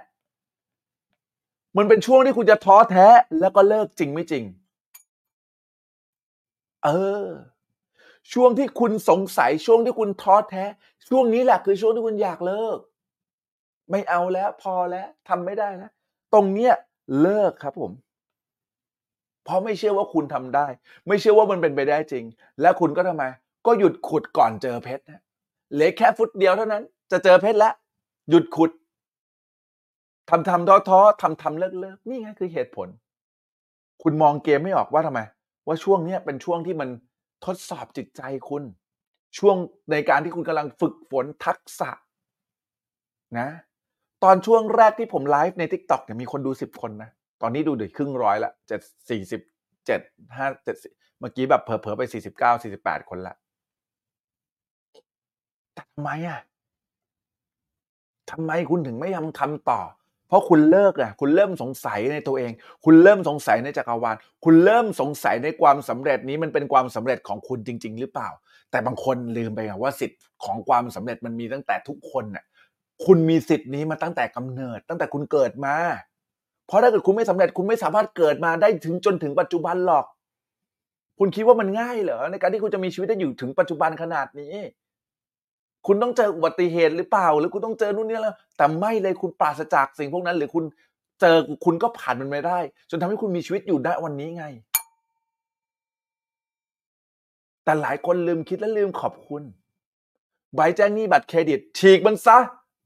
[1.77, 3.07] มันเป็นช่วงที่คุณจะท้อแท้
[3.41, 4.45] แล้วก็เลิกจริงไม่จริง
[6.85, 6.89] เอ
[7.25, 7.27] อ
[8.33, 10.65] ช่วงที่คุณสงสัยช่วงที่คุณท้อแท้
[11.09, 12.79] ช่วงนี้แหละคือช่วงที่คุณอยากเลิก
[13.91, 15.91] ไม่เอาแล้วพอแล้วทำไม่ได้นะ
[16.35, 16.75] ตรงเนี้ย
[17.23, 17.93] เลิกครับผม
[19.45, 20.67] เพราะไม่เชื่อว่าคุณทำได้
[21.09, 22.25] ไม่เชื่อว่ามันเป็นไปได้จริง
[22.61, 23.25] แล้วคุณก็ทำไม
[23.67, 25.21] ก็หยุดขุดก่อนเจอเพชรนะ
[25.73, 27.75] เหลือแค่ฟุตเดียวเท่านั้น จะเจอเพชรแล้ว
[28.31, 28.71] หยุดขุด
[30.31, 32.89] ทำทำท้อท้อทำทำเลิกเลิกนี่ไงคือเหตุผล
[34.03, 35.21] คุณมองเกมไม่ออกว่าทำไม
[35.69, 36.89] ว่าช่วงเนี้ยเป็นช่วงที่มัน
[37.47, 38.63] ทดสอบจิตใจคุณ
[39.39, 39.57] ช่วง
[39.91, 41.91] ในการที่คุณกำลังฝึกฝนทักษะ
[43.39, 43.49] นะ
[44.25, 47.11] ตอนช่วงแรกที่ผมไลฟ์ใน t ิ k t o k เนี่ยมีคนดูสิบคนนะ
[47.43, 49.43] ตอนนี้ดูเดือครึ่งร้อยละเจ็ดสี่สิบ
[49.87, 50.01] เจ็ด
[50.37, 50.77] ห้าเจ็ด
[51.19, 53.35] เมื่อกี้แบบเผลอๆไปสี่สิบเก้าสี่สิบแปดคนละ
[55.75, 56.41] แต่ทำไมอะ
[58.31, 59.81] ทำไมคุณถึงไม่ทำคำต่อ
[60.29, 62.53] เพราะคุณเลิกอะคุณเริ่มสงสัยในตัวเอง
[62.85, 68.29] คุณเริ่มสงสัยในจักรวาลคุณเริ่มสงสัยในความสำเร็จนี้มันเป็นความสำเร็จของคุณจริง ๆ หรือเปล่า
[68.71, 72.45] แต่บางคนลืมไปอะว่าสิทธิ์ของความสำเร็จมันมีตั้งแต่ทุกคนน่ะ
[73.05, 75.75] คุณมีสิทธิ์นี้มาตั้งแต่กำเนิด ตั้งแต่คุณเกิดมา
[76.67, 80.07] เพราะถ้าเกิดคุณไม่สำเร็จคุณไม่สามารถเกิดมาได้ถึงจนถึงปัจจุบันหรอก
[81.19, 84.55] คุณคิดว่ามันง่ายเหรอในการที่คุณจะมีชีวิตได้อยู่ถึงปัจจุบันขนาดนี้
[85.87, 90.65] คุณต้องเจออุบัติเหตุหรือเปล่า หรือคุณต้องเจอนู่นนี่แล้ว แต่ไม่เลยคุณปราศจากสิ่งพวกนั้น หรือคุณ
[91.21, 92.59] เจอคุณก็ผ่านมันไม่ได้
[92.91, 94.45] จนทำให้คุณมีชีวิตอยู่ได้วันนี้ไง
[97.65, 99.43] แต่หลายคนลืมคิดและลืมขอบคุณ
[100.55, 102.37] ใบแจ้งหนี้บัตรเครดิต ฉีกมันซะ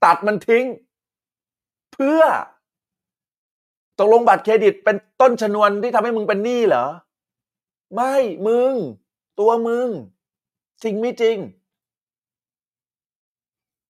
[0.04, 0.64] ตัดมันทิ้ง
[1.92, 2.22] เพื่อ
[3.98, 6.86] ตกลงบัตรเครดิตเป็นต้นชนวนที่ทำให้มึงเป็นหนี้เหรอ
[7.94, 8.14] ไม่
[8.46, 8.74] มึง
[9.40, 9.88] ตัวมึง
[10.82, 11.36] จริงไม่จริง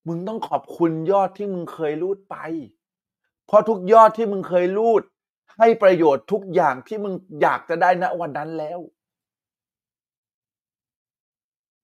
[0.07, 2.37] มึงต้องขอบคุณยอดที่มึงเคยรูดไป
[3.47, 5.03] เพราะทุกยอดที่มึงเคยรูด
[5.59, 8.81] ให้ประโยชน์ทุกอย่างที่มึงอยากจะได้ณวันนั้นแล้ว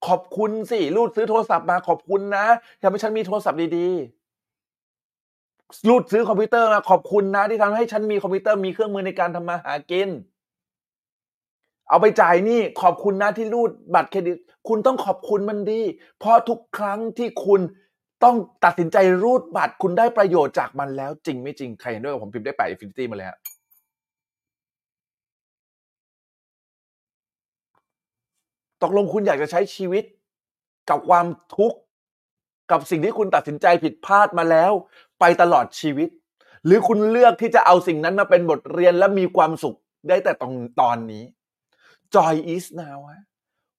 [0.06, 2.46] ขอบคุณสิรูดซื้อโทรศัพท์มาขอบคุณนะ
[2.82, 10.08] ทำให้ฉันมีโทรศัพท์ดีๆรูดซื้อคอมพิวเตอร์มาขอบคุณนะ ที่ทำให้ฉันมีคอมพิวเตอร์มีเครื่องมือในการทำมาหากิน
[11.88, 14.38] เอาไปจ่ายนี่ขอบคุณนะที่รูดบัตรเครดิต
[14.68, 15.82] คุณต้องขอบคุณมันดี
[16.18, 17.60] เพราะทุกครั้งที่คุณ
[18.24, 23.38] ต้องตัดสินใจรูดบัตรคุณได้ประโยชน์จากมันแล้วจริงไม่จริง ใครเห็นด้วยกับผมพิมพ์ได้แปด infinity มาเลยฮะ
[28.82, 30.04] ตกลงคุณอยากจะใช้ชีวิต
[30.90, 31.78] กับความทุกข์
[32.70, 34.72] กับสิ่งที่คุณตัดสินใจผิดพลาดมาแล้ว
[35.20, 36.08] ไปตลอดชีวิต
[36.64, 39.76] หรือคุณเลือกที่จะเอาสิ่งนั้นมาเป็นบทเรียนและมีความสุข
[40.08, 41.24] ได้แต่ตรงตอนนี้
[42.14, 42.98] Joy is now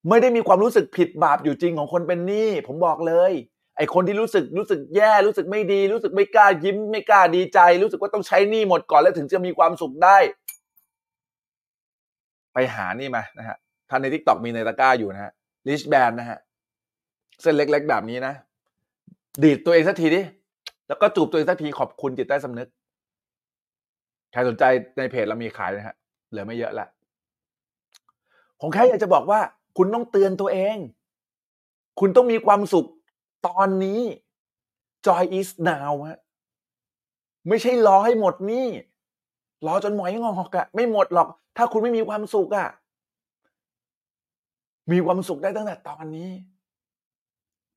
[0.09, 3.33] ไม่ได้มีความรู้สึกผิดบาปอยู่จริงของคนเป็นหนี้ผมบอกเลย
[3.79, 10.17] ไอคนที่รู้สึกรู้สึกแย่รู้สึกไม่ดี รู้สึกไม่กล้ายิ้มไม่กล้าดีใจ รู้สึกว่าต้องใช้หนี้หมดก่อนแล้วถึงจะมีความสุขได้
[12.53, 13.57] ไปหานี่มานะฮะ
[13.89, 15.31] ท่านใน TikTok มีในตะกร้าอยู่นะฮะ
[15.67, 16.39] wristband นะฮะ
[17.41, 18.33] เส้นเล็กๆแบบนี้นะ
[19.43, 20.21] ดีดตัวเองสักทีดิ
[20.87, 22.69] แล้วก็จูบตัวเองสักทีขอบคุณจิตใต้สำนึก
[24.31, 24.63] ใครสนใจ
[24.97, 25.95] ในเพจเรามีขายนะฮะ
[26.29, 26.85] เหลือไม่เยอะละ
[28.61, 29.39] ผมแค่อยากจะบอกว่า
[29.77, 30.77] คุณต้องเตือนตัวเอง
[31.99, 32.87] คุณต้องมีความสุข
[33.47, 34.01] ตอนนี้
[35.05, 36.19] joy is now ฮะ
[37.47, 38.67] ไม่ใช่รอให้หมดนี่
[39.67, 41.27] รอจนหมอยงอกอะไม่หมดหรอก
[41.57, 42.69] ถ้าคุณไม่มีความสุขอะ
[44.91, 46.29] มีความสุขได้ตั้งแต่ตอนนี้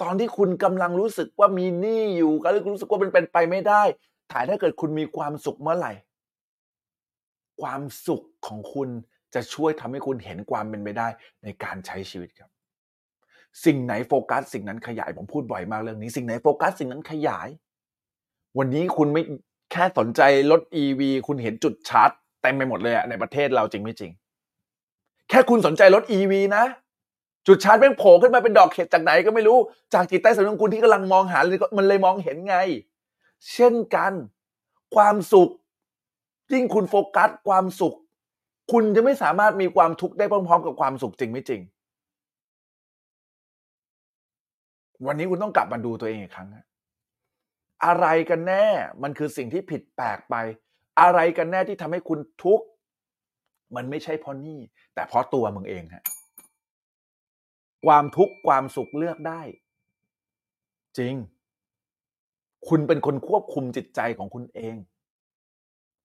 [0.03, 3.83] ตอนที่คุณกำลังรู้สึกว่ามีหนี้อยู่ก็รู้สึกว่ามันเป็นไปไม่ได้
[4.33, 5.93] ถ่ายถ้าเกิดคุณมีความสุขเมื่อไหร่
[7.63, 8.89] ความสุขของคุณ
[9.35, 11.09] จะช่วยทำให้คุณเห็นความเป็นไปได้
[11.43, 12.52] ในการใช้ชีวิตครับ
[13.65, 17.49] สิ่งไหนโฟกัส สิ่งนั้นขยายผมพูดบ่อยมากเรื่องนี้ สิ่งไหนโฟกัสสิ่งนั้นขยาย
[18.59, 19.23] วันนี้คุณไม่
[19.73, 22.11] แค่สนใจรถ EV คุณเห็นจุดชาร์จ
[22.43, 24.13] เต็มไปหมดเลยอะในประเทศเราจริงไม่จริง
[25.29, 26.65] แค่คุณสนใจรถ EV นะ
[27.47, 29.59] จุดชาร์จแม่งโผล่ขึ้นมาเป็นดอกเห็ดจากไหนก็ไม่รู้
[29.95, 32.57] จากจิตใต้สำนึกคุณที่กำลังมองหาเลยมันเลยมองเห็นไง
[33.53, 34.13] เช่นกัน
[34.95, 35.51] ความสุข
[36.53, 37.95] ยิ่งคุณโฟกัสความสุข
[38.73, 41.61] คุณจะไม่สามารถมีความทุกข์ได้พร้อมๆ กับความสุขจริงไม่จริง
[45.07, 46.49] วันนี้คุณต้องกลับมาดูตัวเองอีกครั้ง
[47.85, 48.67] อะไรกันแน่
[49.03, 50.35] มันคือสิ่งที่ผิดแปลกไป
[51.01, 52.67] อะไรกันแน่ที่ทำให้คุณทุกข์
[53.77, 54.61] มันไม่ใช่เพราะนี่
[54.95, 56.05] แต่เพราะตัวมึงเองฮะ
[57.87, 59.43] ความทุกข์ความสุขเลือกได้
[60.99, 61.15] จริง
[62.69, 64.77] คุณเป็นคนควบคุมจิตใจของคุณเอง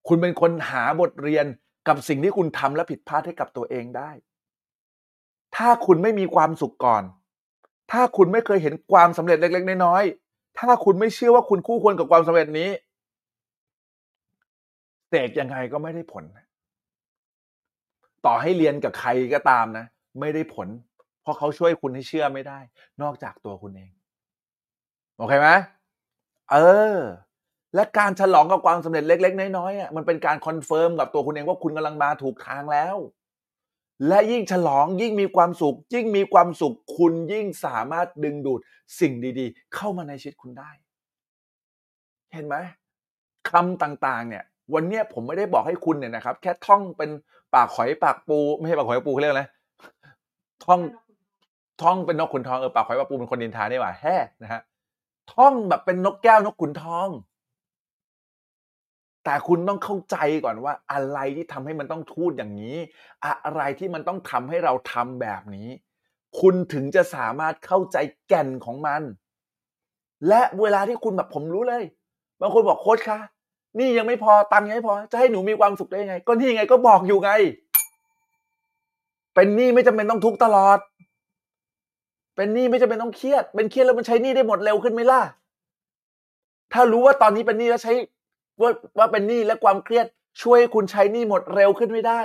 [0.08, 1.46] คุณเป็นคนหาบทเรียน
[1.88, 4.12] กับสิ่งที่คุณทำและผิดพลาดให้กับตัวเองได้
[5.56, 7.04] ถ้าคุณไม่มีความสุขก่อน
[7.92, 12.70] ถ้าคุณไม่เคยเห็นความสำเร็จเล็ก ๆ น้อยๆ ถ้าคุณไม่เชื่อว่าคุณคู่ควรกับความสำเร็จนี้
[15.10, 16.24] เสกยังไงก็ไม่ได้ผล
[18.26, 19.86] ต่อให้เรียนกับใครก็ตามนะ
[20.20, 20.68] ไม่ได้ผล
[21.22, 22.60] เพราะเขาช่วยคุณให้เชื่อไม่ได้
[23.02, 23.92] นอกจากตัวคุณเอง
[25.18, 25.50] โอเคไหม
[26.52, 26.58] เอ
[26.96, 26.98] อ
[27.76, 32.96] และการฉลองกับความสำเร็จเล็ก ๆ น้อยๆอะมันเป็นการ confirm กับตัวคุณเองว่าคุณกำลังมาถูกทางแล้ว
[34.08, 38.60] และยิ่งฉลองยิ่งมีความสุข ยิ่งมีความสุขคุณยิ่งสามารถดึงดูด
[39.00, 40.72] สิ่งดีๆ เข้ามาในชีวิตคุณได้
[42.34, 42.56] เห็นไหม
[43.50, 44.44] คำต่างๆ เนี่ย
[44.74, 47.10] วันเนี้ยผมไม่ได้บอกให้คุณเนี่ยนะครับ แค่ท่องเป็น
[47.54, 49.44] ปากหอยปากปู ไม่ใช่ปากหอยปากปูเขาเรียกอะไร
[50.66, 50.80] ท่อง
[51.82, 54.62] ท่องเป็นนกขุนทองเออปากหอยปากปูเป็นคนดินทาได้หว่าแฮ่นะฮะ
[55.34, 57.08] ท่องแบบเป็นนกแก้วนกขุนทอง
[59.30, 62.78] แต่คุณต้องเข้าใจก่อนว่าอะไรที่ทำให้มันต้องพูดอย่างนี้
[63.46, 65.70] อะไรที่มันต้องทำให้เราทำแบบนี้
[66.40, 67.98] คุณถึงจะสามารถเข้าใจ
[68.28, 69.02] แก่นของมัน
[70.28, 71.84] และเวลาที่คุณแบบผมรู้เลย
[72.42, 73.20] บางคนบอกโค้ชคะ
[73.80, 77.32] นี่ยังไม่พอตังค์ยังไม่พอ จะให้หนูมีความสุขได้ยังไง ก็นี่ไงก็บอกอยู่ไง
[79.34, 80.80] เป็นหนี้ไม่จำเป็นต้องทุกตลอด
[82.36, 85.22] เป็นหนี้ไม่จำเป็นต้องเครียด เป็นเครียดแล้วมันใช้หนี้ได้หมดเร็วขึ้นไหมล่ะ
[86.74, 87.94] ถ้ารู้ว่าตอนนี้เป็นหนี้แล้วใช้
[88.62, 90.06] ว่าว่าเป็นหนี้และความเครียด
[90.42, 92.22] ช่วยให้คุณใช้หนี้หมดเร็วขึ้นไม่ได้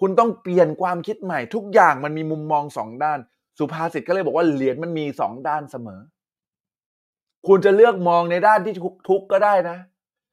[0.00, 3.18] คุณต้องเปลี่ยนความคิดใหม่ ทุกอย่างมันมีมุมมองสองด้าน
[3.58, 6.00] สุภาษิตก็เลยบอกว่าเหรียญมันมีสองด้านเสมอ
[7.46, 8.74] คุณจะเลือกมองในด้านที่
[9.08, 9.78] ทุกข์ก็ได้นะ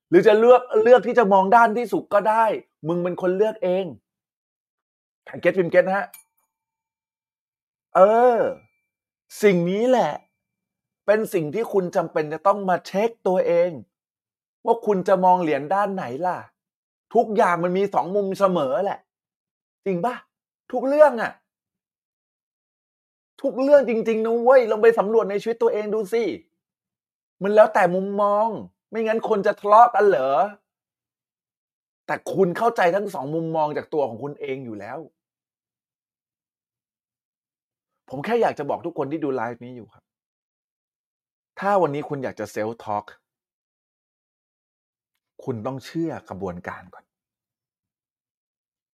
[0.10, 2.44] หรือจะเลือกเลือกที่จะมองด้านที่สุขก็ได้
[2.88, 3.86] มึงเป็นคนเลือกเอง
[5.42, 6.08] เก็ตฟิมเก็ตนะฮะ
[7.96, 8.00] เอ
[8.36, 8.38] อ
[9.44, 10.12] สิ่งนี้แหละ
[11.06, 13.72] เป็นสิ่งที่คุณจำเป็นจะต้องมาเช็คตัวเอง
[14.66, 16.38] ว่าคุณจะมองเหรียญด้านไหนล่ะ
[17.16, 19.00] ทุกอย่างมันมีสองมุมเสมอแหละ
[19.86, 20.16] จริงปะ
[20.72, 21.32] ทุกเรื่องอะ
[23.42, 26.24] ทุกเรื่องจริงๆนะเว้ยลองไปสำรวจในชีวิตตัวเองดูสิ
[27.42, 28.48] มันแล้วแต่มุมมอง
[28.90, 30.32] ไม่งั้นคนจะทะเลาะกันเหรอ
[32.06, 35.00] แต่คุณเข้าใจทั้งสองมุมมองจากตัวของคุณเองอยู่แล้ว
[38.10, 40.04] ผมแค่อยากจะบอกทุกคนที่ดูไลฟ์นี้อยู่ครับ
[41.60, 43.06] ถ้าวันนี้คุณอยากจะเซลล์ทอล์ก
[45.46, 47.04] คุณต้องเชื่อกระบวนการก่อน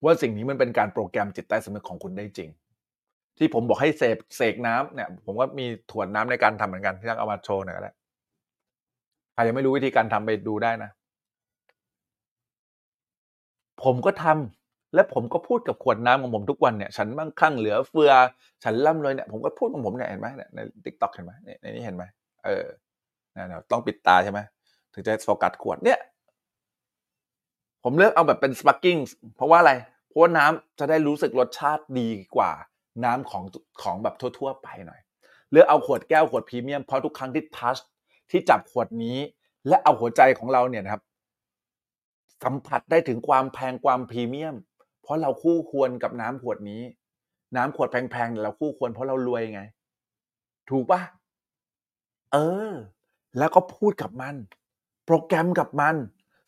[0.03, 2.49] ว่าสิ่งนี้มันเป็นการโปรแกรมจิตใต้สำนึกของคุณได้จริง
[3.37, 7.93] ที่ผมบอกให้เสพเสกน้ำเนี่ย ผมก็มีขวดน้ำในการทำเหมือนกันที่ต้องเอามาโชว์หน่อยก็ได้
[9.33, 10.91] ใครยังไม่รู้วิธีการทำไปดูได้นะ
[13.83, 18.11] ผมก็ทำและผมก็พูดกับขวดน้ำของผมทุกวันเนี่ย ฉันมั่งคั่งเหลือเฟือ
[18.63, 21.31] ฉันร่ำรวยเนี่ยผมก็พูดของผมเนี่ยเห็นไหมเนี่ยใน TikTok เห็นไหม
[21.61, 22.03] ในนี้เห็นไหม
[22.45, 22.65] เออ
[23.71, 24.39] ต้องปิดตาใช่ไหม
[24.93, 25.99] ถึงจะโฟกัสขวดเนี่ย
[27.87, 28.97] ผมเลือกเอาแบบเป็น sparkling
[29.35, 29.73] เพราะว่าอะไร
[30.07, 32.51] เพราะว่าน้ำจะได้รู้สึกรสชาติดีกว่า
[33.05, 33.43] น้ำของ
[33.81, 35.01] ของแบบทั่ว ๆ ไปหน่อย
[35.51, 37.77] เลือกเอาขวดแก้วขวดพรีเมียมเพราะทุกครั้งที่ touch
[38.31, 39.17] ที่จับขวดนี้
[39.67, 41.03] และเอาหัวใจของเราเนี่ยนะครับ
[42.43, 44.55] สัมผัสได้ถึงความแพงความพรีเมียม
[45.01, 46.81] เพราะเราคู่ควรกับน้ำขวดนี้
[47.55, 49.61] น้ำขวดแพงๆเราคู่ควรเพราะเรารวยไง
[50.69, 51.01] ถูกปะ
[52.31, 52.37] เอ
[52.69, 52.71] อ
[53.37, 54.35] แล้วก็พูดกับมัน
[55.05, 55.95] โปรแกรมกับมัน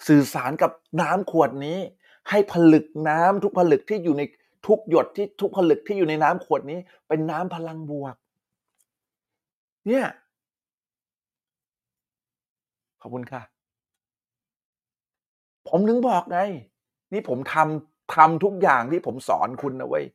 [0.08, 0.72] สื่อสารกับ
[1.02, 1.78] น้ำขวดนี้
[2.30, 4.24] ให้ผลึกน้ำทุกผลึกที่อยู่ใน
[4.68, 8.16] ทุกหยดที่ทุกผลึกที่อยู่ในน้ำขวดนี้ เป็นน้ำพลังบวก
[9.88, 10.06] เนี่ย
[13.02, 13.42] ขอบคุณค่ะ
[15.70, 16.40] ผมถึงบอกไง
[17.14, 20.06] นี่ผมทำทำทุกอย่างที่ผมสอนคุณนะเว้ย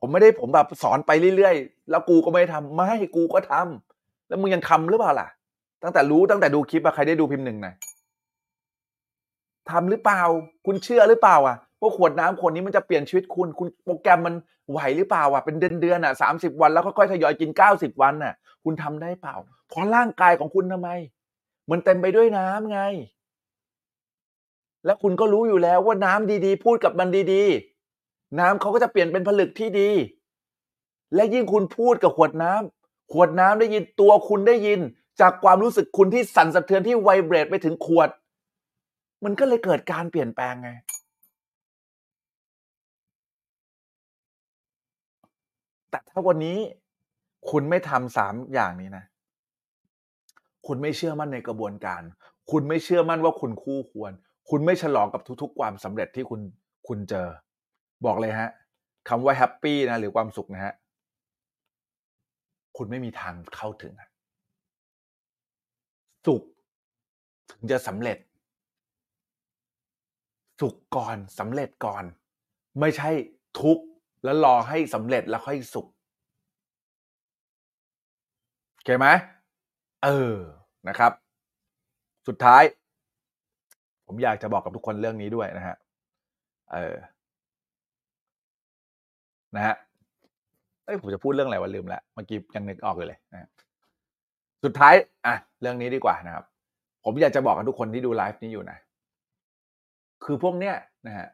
[0.00, 5.28] ผมไม่ได้ผมแบบสอนไปเรื่อยๆ แล้วกูก็ไม่ทำไม่กูก็ทำแล้วมึงยังทำหรือเปล่าล่ะ
[5.82, 7.74] ตั้งแต่รู้ตั้งแต่ดูคลิปอะใครได้ดูพิมพ์หนึ่งหน่อย
[9.70, 10.22] ทำหรือเปล่า
[10.66, 14.34] คุณเชื่อหรือเปล่าอะว่าขวดน้ำขวดนี้มันจะเปลี่ยนชีวิตคุณ คุณโปรแกรมมัน
[14.70, 19.34] ไหวหรือเปล่าอะเป็นเดือนเดือนอะสามสิบวันแล้วค่อยๆทยอยกินเก้าสิบวันน่ะ คุณทำได้เปล่า
[19.68, 20.90] เพราะร่างกายของคุณทำไม
[21.70, 22.80] มันเต็มไปด้วยน้ำไง
[24.84, 29.90] แล้วคุณก็รู้อยู่แล้วว่าน้ำดีๆ พูดกับมันดีๆ น้ำเขาก็จะเปลี่ยนเป็นผลึกที่ดี
[31.14, 34.80] และยิ่งคุณพูดกับขวดน้ำขวดน้ำได้ยินตัวคุณได้ยิน
[35.20, 38.08] จากความรู้สึกคุณที่สั่นสะเทือนที่ไวเบรตไปถึงขวด
[39.26, 40.70] มันก็เลยเกิดการเปลี่ยนแปลงไง
[45.90, 46.56] แต่ถ้าวันนี้
[47.50, 49.04] คุณไม่ทำสามอย่างนี้นะ
[50.66, 52.02] คุณไม่เชื่อมั่นในกระบวนการ
[52.50, 54.12] คุณไม่เชื่อมั่นว่าคุณคู่ควร
[54.50, 56.40] คุณไม่ฉลองกับทุกๆ ความสำเร็จที่คุณ
[56.88, 57.28] คุณเจอ
[58.04, 58.50] บอกเลยฮะ
[59.08, 60.74] คำว่าแฮปปี้นะหรือความสุขนะฮะ
[62.76, 64.08] คุณไม่มีทางเข้าถึงอะ
[66.26, 66.42] สุข
[67.50, 68.18] ถึงจะสำเร็จ
[70.60, 72.04] สุขก่อนสำเร็จก่อน
[72.80, 73.10] ไม่ใช่
[73.60, 73.84] ทุกข์
[74.24, 75.86] แล้วรอให้สำเร็จแล้วค่อยสุข
[78.72, 79.06] โอเคไหม
[80.04, 80.34] เออ
[80.88, 81.12] นะครับ
[82.28, 82.62] สุดท้าย
[84.06, 85.76] ผมอยากจะบอกกับทุกคนเรื่องนี้ด้วยนะฮะ
[86.72, 86.96] เออ
[89.56, 89.74] นะฮะ
[90.84, 93.50] เอ้ยผมจะพูดเรื่องอะไรวะลืมล้วเมื่อกี้ยังนึกออกอยู่เลยนะ
[94.64, 94.94] สุดท้าย
[95.26, 96.44] อะเรื่องนี้ดีกว่านะครับ
[97.04, 98.78] ผมอยากจะบอกกับทุกคนที่ดูไลฟ์นี้อยู่นะ
[100.24, 100.74] คือพวกเนี้ย
[101.06, 101.28] นะฮะ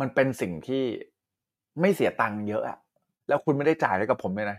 [0.00, 0.84] มันเป็นสิ่งที่
[1.80, 2.78] ไม่เสียตังค์เยอะอะ
[3.28, 4.58] แล้วคุณไม่ได้จ่ายให้กับผมเลยนะ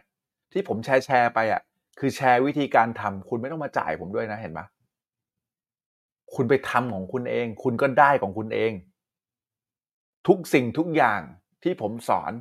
[0.51, 1.61] ที่ผมแชร์แชร์ไปอะ
[1.99, 4.65] คือแชร์วิธีการทำคุณไม่ต้องมาจ่ายผมด้วยนะเห็นปะ
[6.35, 8.71] คุณไปทำของคุณเอง คุณก็ได้ของคุณเอง
[10.27, 11.21] ทุกสิ่งทุกอย่าง
[11.63, 12.31] ที่ผมสอน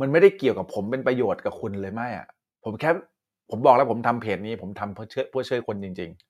[0.00, 2.26] มันไม่ได้เกี่ยวกับผมเป็นประโยชน์กับคุณเลยไม่อะ
[2.64, 2.90] ผมแค่
[3.50, 6.29] ผมบอกแล้วผมทำเพจนี้ ผมทำเพื่อช่วยเพื่อช่วยคนจริง ๆ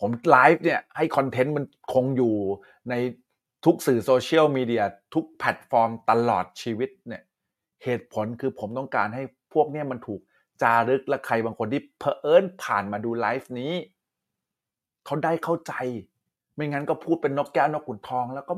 [0.00, 2.34] ผมไลฟ์เนี่ยให้ content มันคงอยู่
[2.90, 2.94] ใน
[3.64, 4.82] ทุกสื่อโซเชียลมีเดีย
[5.14, 7.22] ทุกแพลตฟอร์มตลอดชีวิตเนี่ย
[7.84, 9.22] เหตุผลคือผมต้องการให้
[9.54, 10.20] พวกเนี้ยมันถูก
[10.62, 13.72] จารึกและใครบางคนที่เพอเอิญผ่านมาดูไลฟ์นี้
[15.06, 15.72] เขาได้เข้าใจ
[16.54, 18.54] ไม่งั้นก็พูดเป็นนกแก้วนกขุนทอง แล้วก็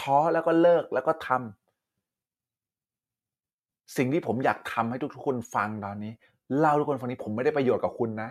[0.00, 6.12] ท้อแล้วก็เลิกแล้วก็ทำสิ่งที่ผมอยากทำให้ทุกๆคนฟังตอนนี้
[6.58, 8.30] เล่าทุกคนฟังนี้ผมไม่ได้ประโยชน์กับคุณนะ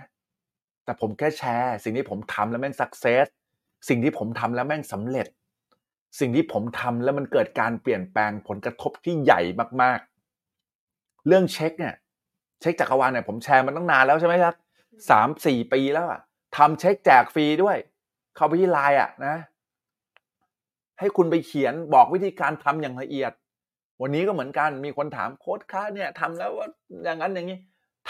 [0.85, 3.25] แต่ผมแค่แชร์ สิ่งที่ผมทำแล้วแม่ง success
[3.89, 5.27] สิ่งที่ผมทำแล้วแม่งสำเร็จ
[6.19, 9.41] สิ่งที่ผมทำแล้วมันเกิดการเปลี่ยนแปลงผลกระทบที่ใหญ่
[9.81, 11.95] มากๆ เรื่องเช็คเนี่ย
[12.61, 14.55] เช็คจักรวาลเนี่ยผมแชร์มันตั้งนานแล้วใช่ไหมครับ
[15.09, 16.19] สามสี่ปีแล้วอะ
[16.57, 17.77] ทำเช็คแจกฟรีด้วย
[18.35, 19.35] เข้าไปที่ไลน์อะนะ
[20.99, 23.31] ให้คุณไปเขียนบอกวิธีการทำอย่างละเอียด
[24.01, 26.67] วันนี้ก็เหมือนกันมีคนถามโค้ดค้าเนี่ยทำแล้วว่า
[27.03, 27.59] อย่างนั้นอย่างนี้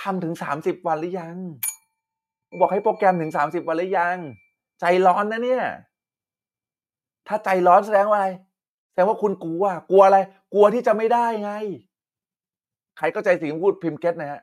[0.01, 1.37] ทำถึงสามสิบวันหรือยัง
[2.59, 4.17] บอกให้โปรแกรมถึงสามสิบวันหรือยัง
[4.79, 5.63] ใจร้อนนะเนี่ย
[7.27, 8.29] ถ้าใจร้อนแสดงว่าอะไร
[8.89, 10.19] แสดงว่าคุณกลัว กลัวอะไร
[10.53, 11.53] กลัวที่จะไม่ได้ไง
[12.97, 14.41] ใครเข้าใจสิ่งพูดพิมพ์เก็ตนะฮะ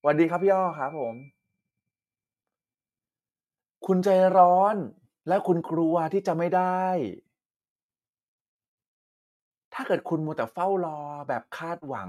[0.00, 1.14] สวัสดีครับพี่อ้อครับผม
[3.86, 4.08] คุณใจ
[4.38, 4.76] ร้อน
[5.28, 6.84] และคุณกลัวที่จะไม่ได้
[9.74, 12.08] ถ้าเกิดคุณมัวแต่เฝ้ารอแบบคาดหวัง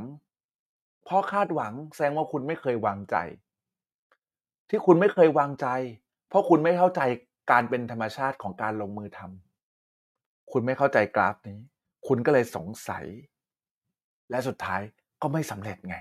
[1.06, 3.16] เพราะคาดหวังแสดงว่าคุณไม่เคยวางใจ
[4.70, 5.68] ที่คุณไม่เคยวางใจ
[6.28, 7.02] เพราะคุณไม่เข้าใจ
[7.52, 11.60] การเป็นธรรมชาติของการลงมือทำคุณไม่เข้าใจกราฟนี้
[12.08, 13.06] คุณก็เลยสงสัย
[14.30, 14.82] และสุดท้าย
[15.22, 15.98] ก็ไม่สำเร็จไง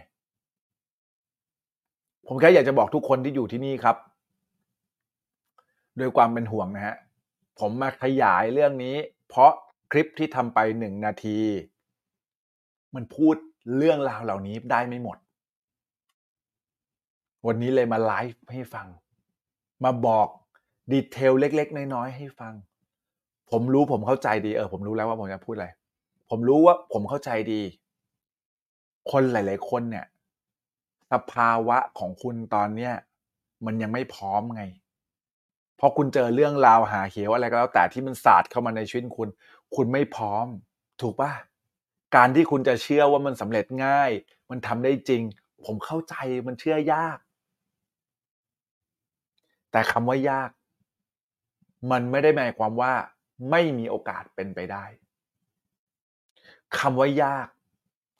[2.26, 3.96] ผมแค่อยากจะบอกทุกคนที่อยู่ที่นี่ครับ
[5.98, 6.96] โดยความเป็นห่วงนะฮะ
[7.60, 8.96] ผมมาขยายเรื่องนี้
[9.28, 9.52] เพราะ
[9.90, 11.38] คลิปที่ทำไปหนึ่งนาที
[12.94, 13.34] มันพูด
[13.76, 15.18] เรื่องราวเหล่านี้ได้ไม่หมด
[17.46, 18.86] วันนี้เลยมาไลฟ์ให้ฟัง
[19.84, 20.28] มาบอก
[20.92, 22.54] ดีเทลเล็ก ๆ น้อยๆให้ฟัง
[23.50, 25.68] ผมรู้ผมเข้าใจดีเออผมรู้แล้วว่าผมจะพูดอะไร
[26.30, 27.62] ผมรู้ว่าผมเข้าใจดี
[29.10, 30.06] คนหลาย ๆ คนเนี่ย
[31.12, 32.92] สภาวะของคุณตอนเนี้ย
[33.66, 34.64] มันยังไม่พร้อมไง
[35.78, 39.28] พอคุณเจอเรื่องราวหาเหวอะไรก็แล้วแต่ที่มันศาสตร์เข้ามาในชีวิตคุณ
[39.74, 40.46] คุณไม่พร้อม
[41.00, 41.32] ถูกปะ
[42.16, 44.10] การที่คุณจะเชื่อว่ามันสำเร็จง่าย
[44.50, 45.22] มันทำได้จริง
[45.64, 46.14] ผมเข้าใจ
[46.46, 47.18] มันเชื่อยาก
[49.74, 50.50] แต่คำว่ายาก
[51.90, 52.92] มันไม่ได้หมายความว่า
[53.50, 54.84] ไม่มีโอกาสเป็นไปได้
[56.78, 57.48] คำว่ายาก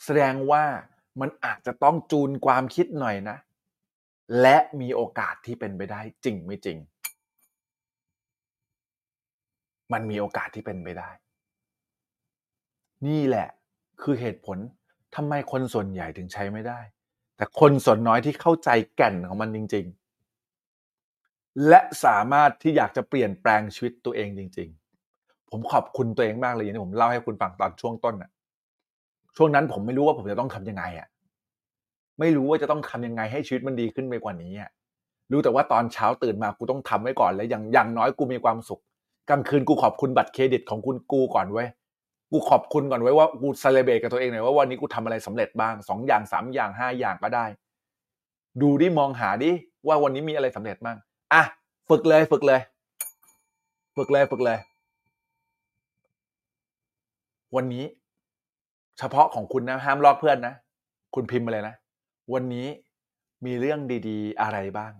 [0.05, 0.65] แสดงว่า
[1.21, 3.37] มันอาจจะต้องจูนความคิดหน่อยนะ
[4.41, 6.79] และมีโอกาสที่เป็นไปได้จริงไม่จริง
[9.93, 11.11] มันมีโอกาสที่เป็นไปได้
[13.07, 13.49] นี่แหละ
[14.03, 14.59] คือเหตุผล
[15.15, 16.81] ทำไมคนส่วนใหญ่ถึงใช้ไม่ได้
[17.37, 20.04] แต่คนส่วนน้อยที่เข้าใจแก่นของมันจริง ๆ
[21.69, 24.69] และสามารถที่อยากจะเปลี่ยนแปลงชีวิตตัวเองจริง
[25.11, 28.31] ๆ ผมขอบคุณตัวเองมากเลยอย่างที่ผมเล่าให้คุณฟังตอนช่วงต้นน่ะ
[29.37, 31.09] ช่วงนั้นผมไม่รู้ว่าผมจะต้องทำยังไงอะ
[32.21, 34.71] ไม่รู้ว่าจะต้องทำยังไงให้ชีวิตมันดีขึ้นไปกว่านี้อะ
[35.31, 38.81] รู้แต่ว่าตอนเช้าตื่นมากูต้องทำไว้ก่อนแล้วอย่างอย่างน้อยกูมีความสุข
[39.31, 41.69] กลางคืนกูขอบคุณบัตรเครดิตของคุณกูก่อนเว้ย
[42.33, 47.47] กูขอบคุณก่อนไว้ว่ากูเซเลเบตกับตัวเองหน่อยว่าวันนี้กูทำอะไรสำเร็จบ้างสองอย่างสามอย่างห้าอย่างก็ได้
[48.63, 49.51] ดูดิมองหาดิ
[49.87, 50.97] ว่าวันนี้มีอะไรสำเร็จบ้าง
[51.35, 51.43] อะ
[51.89, 52.61] ฝึกเลยฝึกเลย
[53.97, 54.59] ฝึกเลยฝึกเลย
[57.57, 57.85] วันนี้
[58.99, 60.55] เฉพาะของคุณนะ ห้ามลอกเพื่อนนะ
[61.15, 61.75] คุณพิมพ์มาเลยนะ
[62.35, 62.67] วันนี้
[63.45, 64.93] มีเรื่องดีๆ อะไรบ้าง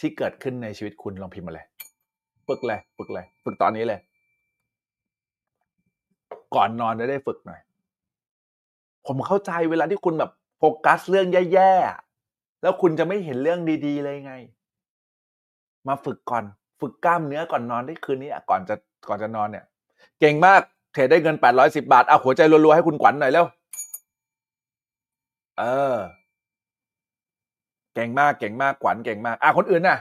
[0.00, 1.66] ที่เกิดขึ้นในชีวิตคุณลองพิมพ์มาเลย
[2.48, 4.00] ฝึกเลยฝึกเลย ฝึกตอนนี้เลย
[6.54, 7.60] ก่อนนอนจะได้ฝึกหน่อย
[9.06, 14.34] ผมเข้าใจเวลาที่คุณแบบโฟกัสเรื่องแย่ๆแล้วคุณจะไม่เห็นเรื่องดี ๆ เลยไง
[15.88, 16.44] มาฝึกก่อน
[16.80, 18.74] ฝึกกล้ามเนื้อก่อนนอนได้คืนนี้ก่อนจะ
[19.08, 19.64] ก่อนจะนอนเนี่ย
[20.20, 20.60] เก่งมาก
[20.92, 23.46] เทรดได้เงินแปดร้อยสิบาทเอาหัวใจรัวๆให้คุณขวัญหน่อยเร็ว
[25.58, 25.64] เอ
[25.94, 25.96] อ
[27.94, 29.98] เก่งมากเก่งมากขวัญเก่งมาก อะคนอื่นน่ะ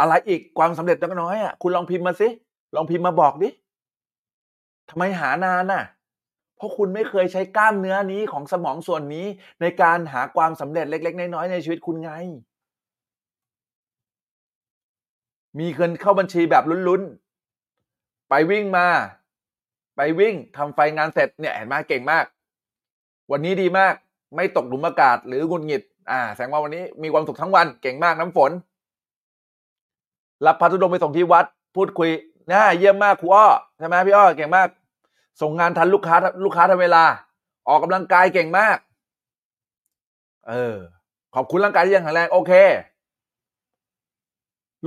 [0.00, 2.28] อะไรอีกความสำเร็จน้อยอะคุณลองพิมพ์มาสิ
[2.76, 3.48] ลองพิมพ์มาบอกดิ
[4.90, 5.84] ทำไมหานานน่ะ
[6.56, 9.26] เพราะคุณไม่เคยใช้กล้ามเนื้อนี้ของสมองส่วนนี้
[9.60, 12.10] ในการหาความสำเร็จเล็ก ๆ น้อยๆในชีวิตคุณไง
[15.58, 18.86] มีเงินเข้าบัญชีแบบลุ้นๆ ไปวิ่งมา
[19.96, 22.24] ไปวิ่งทำไฟงานเสร็จเนี่ยเห็นไหมเก่งมาก
[23.30, 23.94] วันนี้ดีมาก
[24.36, 28.50] ไม่ตกหลุมอากาศหรือหงุดหงิด อ่า แสดงว่าวันนี้มีความสุขทั้งวัน เก่งมากน้ำฝน
[30.46, 31.46] รับพระธุดงไปส่งที่วัด
[31.76, 32.10] พูดคุย
[32.50, 33.46] น่าเยี่ยมมากครูอ้อ
[33.78, 34.68] ใช่ไหมพี่อ้อเก่งมาก
[35.40, 37.04] ส่งงานทันลูกค้าลูกค้าทันเวลา
[37.68, 38.78] ออกกำลังกายเก่งมาก
[40.48, 40.76] เออ
[41.34, 42.52] ขอบคุณร่างกายที่ยังแข็งแรงโอเค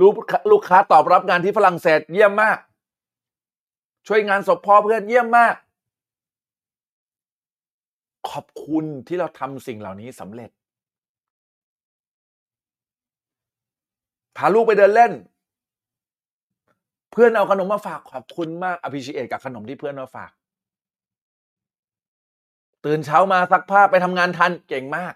[0.00, 0.14] ลูก
[0.50, 2.58] ลูกค้าตอบรับงานที่ฝรั่งเศสเยี่ยมมาก
[4.06, 5.54] ช่วยงานศพพ่อเพื่อนเยี่ยมมาก
[8.30, 10.50] ขอบคุณที่เราทำสิ่งเหล่านี้สำเร็จ
[14.36, 15.12] พาลูกไปเดินเล่น
[17.12, 20.30] เพื่อนเอาขนมมาฝากขอบคุณมากอภิชิเอกับขนมที่เพื่อนมาฝาก
[22.84, 25.14] ตื่นเช้ามาซักผ้าไปทำงานทันเก่งมาก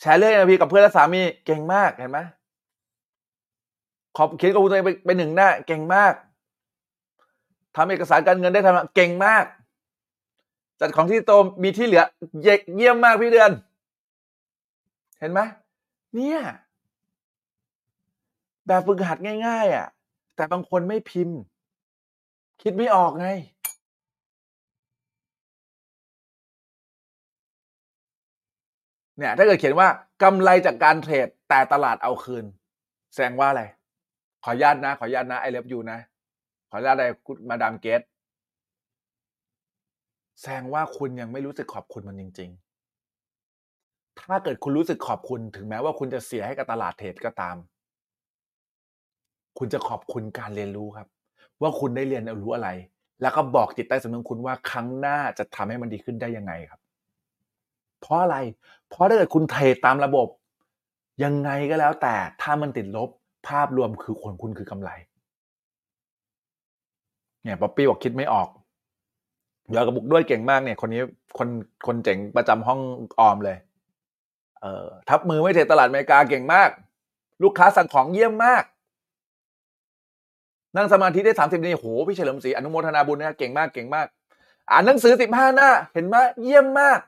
[0.00, 2.20] แชร์เรื่องอพีกับเพื่อนและสามีเก่งมากเห็นไหม
[4.16, 6.14] ขอบเขียนกับตัวเองไปไปหนึ่งหน้า เก่งมาก
[7.76, 9.44] ทำเอกสารการเงินได้ทำเก่งมาก
[10.80, 12.04] จัดของที่โตมีที่เหลือ
[12.42, 13.50] เเยี่ยมมากพี่เดือน
[15.18, 15.40] เห็นไหม
[16.14, 16.40] เนี่ย
[18.66, 19.86] แบบฝึกหัดง่าย ๆ อะ
[20.36, 21.38] แต่บางคนไม่พิมพ์
[22.62, 23.28] คิดไม่ออกไง
[29.18, 29.88] เนี่ยถ้าเกิดเขียนว่า
[30.22, 32.44] กำไรจากการเทรดแต่ตลาดเอาคืน
[33.12, 33.62] แสดงว่าอะไร
[34.48, 35.98] ขออนุญาตนะ ขออนุญาตนะไอเล็บยูนะ
[36.70, 38.00] ขออนุญาตอะไรคุณมาดามเกต
[40.40, 42.50] แสดงว่าคุณยังไม่รู้สึกขอบคุณมันจริง
[43.34, 47.56] ๆ ถ้าเกิดคุณรู้สึกขอบคุณถึงแม้ว่าคุณจะเสียให้กับตลาดเทรดก็ตาม
[49.58, 51.08] คุณจะขอบคุณการเรียนรู้ครับ
[51.62, 52.68] ว่าคุณได้เรียนรู้อะไร
[53.22, 56.80] แล้วก็บอกจิตใต้สำนึกคุณว่าครั้งหน้าจะทำให้มันดีขึ้นได้ยังไงครับ
[58.00, 58.36] เพราะอะไร
[58.88, 60.28] เพราะถ้าเกิดคุณเทรดตามระบบ
[61.24, 63.10] ยังไงก็แล้วแต่ถ้ามันติดลบ
[63.48, 64.90] ภาพรวมคือคนคุณคือกำไร
[67.42, 68.48] เนี่ยป๊อปปี้บอกคิดไม่ออก
[69.74, 71.02] ยอดกระบุกด้วยเก่งมากเนี่ย คนนี้
[71.38, 71.48] คน
[71.86, 72.80] คนเจ๋งประจำห้อง
[73.20, 73.56] ออมเลย
[74.60, 76.70] เอ่อทับมือไม่ trade ตลาดอเมริกาเก่งมาก
[77.42, 78.64] ลูกค้าสั่งของเยี่ยมมาก
[80.76, 84.06] นั่งสมาธิได้สามสิบนาทีโหพี่เฉลิมศรีอนุโมทนาบุญนะเก่งมากเก่งมาก
[84.70, 87.00] อ่านหนังสือสิบห้าหน้า เห็นไหมเยี่ยมมาก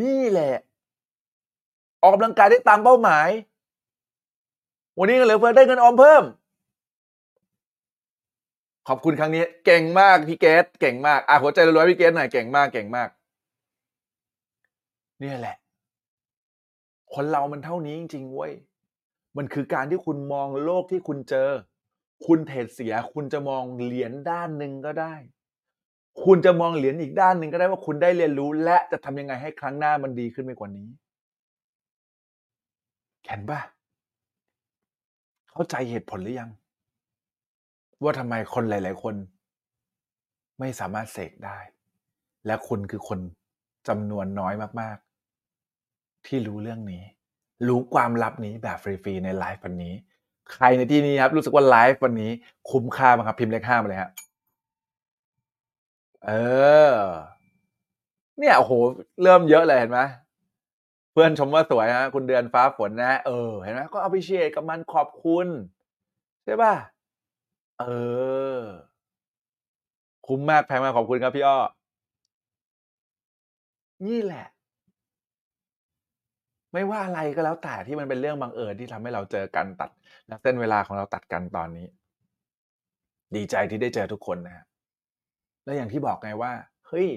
[0.00, 0.54] นี่แหละ
[2.02, 3.28] ออกกำลังกายได้ตามเป้าหมาย
[4.98, 6.22] วันนี้เงินเหลือเฟือได้เงินออมเพิ่ม
[8.88, 13.08] ขอบคุณครั้งนี้ เก่งมากพี่เกตเก่งมากอะหัวใจรวยพี่เกตหน่อยเก่งมากเก่งมาก
[15.20, 15.56] เนี่ยแหละ
[17.14, 18.52] คนเรามันเท่านี้จริงๆเว้ย
[19.36, 21.50] มันคือการที่คุณมองโลกที่คุณเจอ
[22.26, 25.14] คุณเทรดเสีย คุณจะมองเหรียญด้านหนึ่งก็ได้
[26.24, 30.88] คุณจะมองเหรียญอีกด้านหนึ่งก็ได้ว่าคุณได้เรียนรู้ และจะทำยังไงให้ครั้งหน้ามันดีขึ้นไปกว่านี้
[33.26, 33.60] เห็นป่ะ
[35.58, 36.50] เข้าใจเหตุผลหรือยัง
[38.02, 39.14] ว่าทำไมคนหลาย ๆ คน
[40.58, 41.58] ไม่สามารถเสกได้
[42.46, 43.18] และคุณคือคน
[43.88, 47.02] จำนวนน้อยมาก ๆ ที่รู้เรื่องนี้
[47.68, 49.94] รู้ความลับนี้แบบฟรี ๆ ในไลฟ์วันนี้
[50.52, 52.30] ใครในที่นี้ครับ รู้สึกว่าไลฟ์วันนี้
[52.70, 54.10] คุ้มค่าไหมครับพิมพ์เลขห้ามาเลยฮะ
[56.24, 56.30] เอ
[56.92, 56.94] อ
[58.38, 58.72] เนี่ยโอ้โห
[59.22, 60.00] เริ่มเยอะเลยเห็นไหม
[61.18, 65.46] พื่อนชมว่าสวยฮะคุณเดือนฟ้าฝนนะเออเห็นไหมก็เอาไปเชียกับมันขอบคุณ
[66.44, 66.74] ใช่ป่ะ
[67.80, 67.84] เอ
[68.58, 68.60] อ
[70.26, 71.58] คุ้มมากแพงมากขอบคุณครับพี่อ้อ
[74.06, 74.46] นี่แหละ
[76.72, 79.90] ไม่ว่าอะไรก็แล้วแต่ที่มันเป็นเรื่องบังเอิญที่ทำให้เราเจอกันตัด
[80.28, 81.86] และเส้นเวลาของเราตัดกันตอนนี้
[83.36, 84.64] ดีใจที่ได้เจอทุกคนนะฮะ
[85.64, 86.52] และอย่างที่บอกไงว่า
[86.86, 87.08] เฮ้ย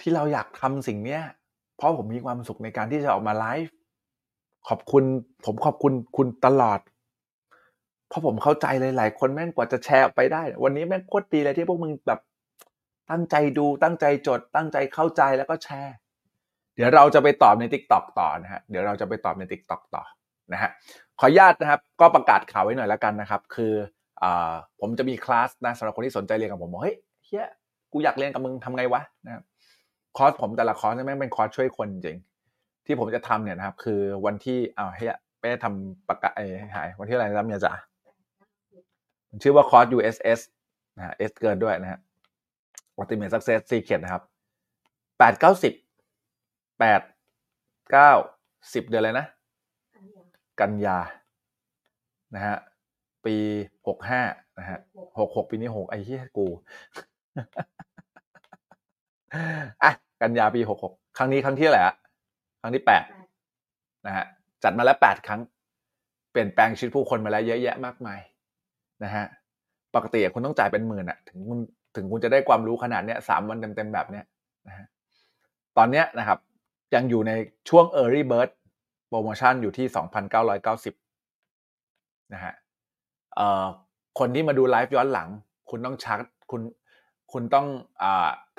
[0.00, 1.22] ที่เราอยากทำสิ่งเนี้ย
[1.76, 3.74] เพราะผมมีความสุขในการที่จะออกมาไลฟ์
[4.68, 5.04] ขอบคุณ
[5.46, 6.80] ผมขอบคุณคุณตลอด
[8.08, 12.20] เพราะผมเข้าใจเลยหลายคนแม่งกว่าจะแชร์ออกไปได้ วันนี้แม่งโคตรดีเลยที่พวกมึงแบบ
[13.10, 15.94] ตั้งใจดูตั้งใจจด ตั้งใจเข้าใจแล้วก็แชร์
[16.74, 20.02] เดี๋ยวเราจะไปตอบใน t ิ k t o k ต่อนะฮะเดี๋ยวเราจะไปตอบใน t ิ k t o k ต่อ
[20.52, 20.70] นะฮะ
[21.20, 23.72] ขออนุญาตนะครับ ก็ประกาศข่าวไว้หน่อยแล้วกันนะครับ คือ
[24.22, 24.24] อ
[24.80, 27.46] ผมจะมีคลาสนะสำหรับคนที่สนใจเรียนกับผมบอกเฮ้ยเฮีย
[27.92, 29.42] กูอยากเรียนกับมึงทำไงวะนะครับ
[30.16, 32.18] คอร์สผมแต่ละคอร์สนี่แม่งเป็นคอร์สช่วยคนจริง
[32.86, 37.72] ที่ผมจะทำเนี่ยนะครับ คือวันที่อ้าวเฮียไม่ได้ทำประกาศเอ้หายวันที่อะไรนะเมียจ๋า
[39.42, 40.40] ชื่อว่าคอร์ส USS
[40.96, 42.00] นะฮะ S เกินด้วยนะฮะ
[42.98, 44.22] Ultimate Success Secret นะครับ
[45.18, 45.72] แปดเก้าสิบ
[46.78, 47.00] แปด
[47.90, 48.12] เก้า
[48.74, 49.26] สิบเดือนอะไรนะ
[50.60, 50.98] กันยา
[52.34, 52.56] นะฮะ
[53.24, 53.36] ปี
[53.86, 54.22] หกห้า
[54.58, 54.78] นะฮะ
[55.18, 56.46] หกหกปีนี้หกไอ้เหี้ยกู
[59.84, 59.92] อะ
[60.24, 61.94] กันยาปีหกหกครั้งนี้ครั้งที่อะไรอะ
[62.60, 63.04] ครั้งที่แปด
[64.06, 64.24] นะฮะ
[64.62, 65.40] จัดมาแล้วแปดครั้ง
[66.30, 68.20] เปลี่ยนแปลงชีวิตผู้คนมาแล้วเยอะแยะมากมาย
[69.04, 69.24] นะฮะ
[69.94, 71.58] ปกติอะคุณต้องจ่ายเป็นหมื่นอะถึงคุณ
[71.96, 74.24] ถึงคุณจะได้ความรู้ขนาดเนี้ยสามวันเต็มๆแบบเนี้ย
[74.68, 74.86] นะฮะ
[75.76, 76.38] ตอนเนี้ยนะครับ
[76.94, 77.32] ยังอยู่ใน
[77.68, 78.50] ช่วง Early Bird
[79.08, 79.86] โปรโมชั่นอยู่ที่
[81.10, 82.52] 2,990นะฮะ
[83.34, 83.66] เอ่อ
[84.18, 85.28] คนที่มาดูไลฟ์ย้อนหลัง
[85.70, 86.18] คุณต้องชัก
[86.50, 86.60] คุณ
[87.34, 87.66] คุณต้อง
[88.02, 88.04] อ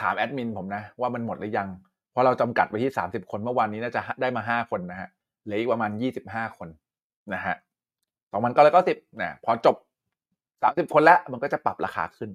[0.01, 1.69] ถามแอดมินผมนะ ว่ามันหมดหรือยัง
[2.11, 5.09] เพราะเราจำกัดไปที่ 30 คนเมื่อวานนี้น่าจะได้มา 5 คนนะฮะ
[5.43, 5.91] เหลืออีกประมาณ
[6.23, 6.69] 25 คน
[7.33, 7.55] นะฮะ
[8.41, 9.75] 2,990นะพอจบ
[10.35, 12.29] 30 คนแล้วมันก็จะปรับราคาขึ้น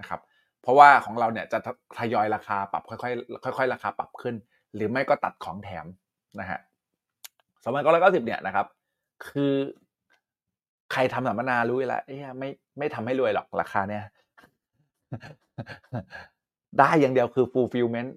[0.00, 0.20] นะครับ
[0.62, 1.58] เพราะว่าของเราเนี่ยจะ
[1.98, 2.94] ทยอยราคาปรับค่
[3.48, 4.34] อยๆค่อยๆ ราคาปรับขึ้น
[4.74, 5.86] หรือไม่ก็ตัดของแถม
[6.40, 6.58] นะฮะ
[7.62, 8.66] สองพันเก้าร้อยเก้าสิบเนี่ยนะครับ
[9.28, 9.52] คือ
[10.92, 14.02] ใครทำสัมมนารู้อยู่แล้วเอ้ยไม่ไม่ทำให้รวยหรอกราคาเนี่ย
[16.78, 18.10] ได้อย่างเดียวคือ fulfillment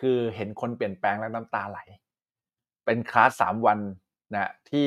[0.00, 1.78] คือเห็นคนเปลี่ยนแปลงแล้วน้ำตาไหล
[2.84, 3.78] เป็นคลาสสามวัน
[4.34, 4.86] นะที่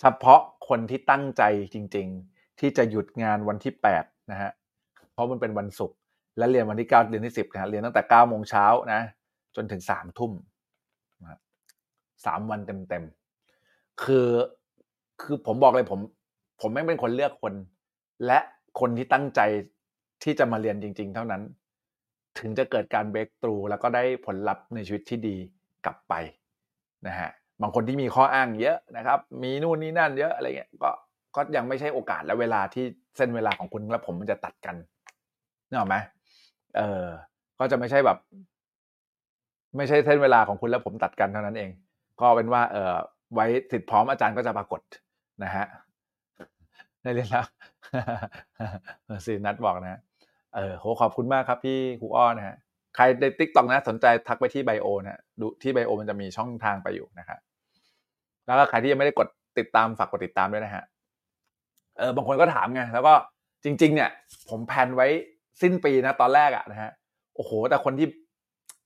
[0.00, 1.42] เฉพาะคนที่ตั้งใจ
[1.74, 4.50] จริง ๆ ที่จะหยุดงานวันที่แปดนะฮะ
[5.12, 5.96] เพราะมันเป็นวันศุกร์
[6.38, 9.00] และเรียนวันที่เก้าเรียนที่สิบนะเรียนตั้งแต่เก้าโมงเช้านะ
[9.56, 10.32] จนถึงสามทุ่ม
[11.20, 11.38] นะ
[12.26, 14.28] สามวันเต็มๆคือ
[15.20, 16.00] คือผมบอกเลยผม
[16.60, 17.54] ผมแม่เป็นคนเลือกคน
[18.26, 18.38] และ
[18.80, 19.40] คนที่ตั้งใจ
[20.22, 21.42] ที่จะมาเรียนจริง ๆ เท่านั้น
[22.38, 25.36] ถึงจะเกิดการเบรกตรูแล้วก็ได้ผลลัพธ์ในชีวิตที่ดี
[25.84, 26.14] กลับไป
[27.06, 27.30] นะฮะ
[27.62, 30.90] บางคนที่มีข้ออ้างเยอะนะครับ มีนู่นนี่นั่นเยอะอะไรเงี้ยก็
[31.36, 32.84] ก็ยังไม่ใช่โอกาสและเวลาที่
[33.16, 34.76] เส้นเวลาของคุณและผมมันจะตัดกัน
[35.68, 35.96] นึกออกไหม
[36.76, 37.04] เออ
[37.58, 38.18] ก็จะไม่ใช่แบบ
[39.76, 41.70] ไม่ใช่เส้นเวลาของคุณและผมตัดกันเท่านั้นเอง
[42.20, 42.94] ก็เป็นว่า เออ
[43.34, 44.80] ไว้สิทธิ์พร้อมอาจารย์ก็จะปรากฏ
[45.44, 45.66] นะฮะ
[47.02, 47.44] ได้เรียนแล้ว
[49.26, 50.00] สินัดบอกนะ
[50.54, 52.56] เออโหขอบคุณมากครับพี่ครูอ้อนะฮะ
[52.96, 57.38] ใครใน TikTok นะสนใจทักไปที่ bio นะดูที่ bio มันจะมีช่องทางไปอยู่นะครับ
[58.46, 59.28] แล้วก็ใครที่ยังไม่ได้กด
[59.58, 60.84] ติดตามฝากกดติดตามด้วยนะฮะ
[61.98, 63.14] เออบางคนก็ถามไงแล้วก็
[63.64, 64.10] จริง ๆ เนี่ย
[64.48, 65.06] ผม plan ไว้
[65.62, 66.90] สิ้นปีนะตอนแรกอะนะฮะ
[67.34, 68.08] โอ้โห แต่คนที่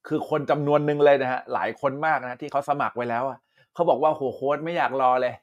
[0.07, 3.39] คือคนจำนวนหนึ่งเลยนะฮะหลายคนมากนะที่เขาสมัครไว้แล้วอะ
[3.73, 5.33] เขาบอกว่าโหโค้ชไม่อยากรอเลย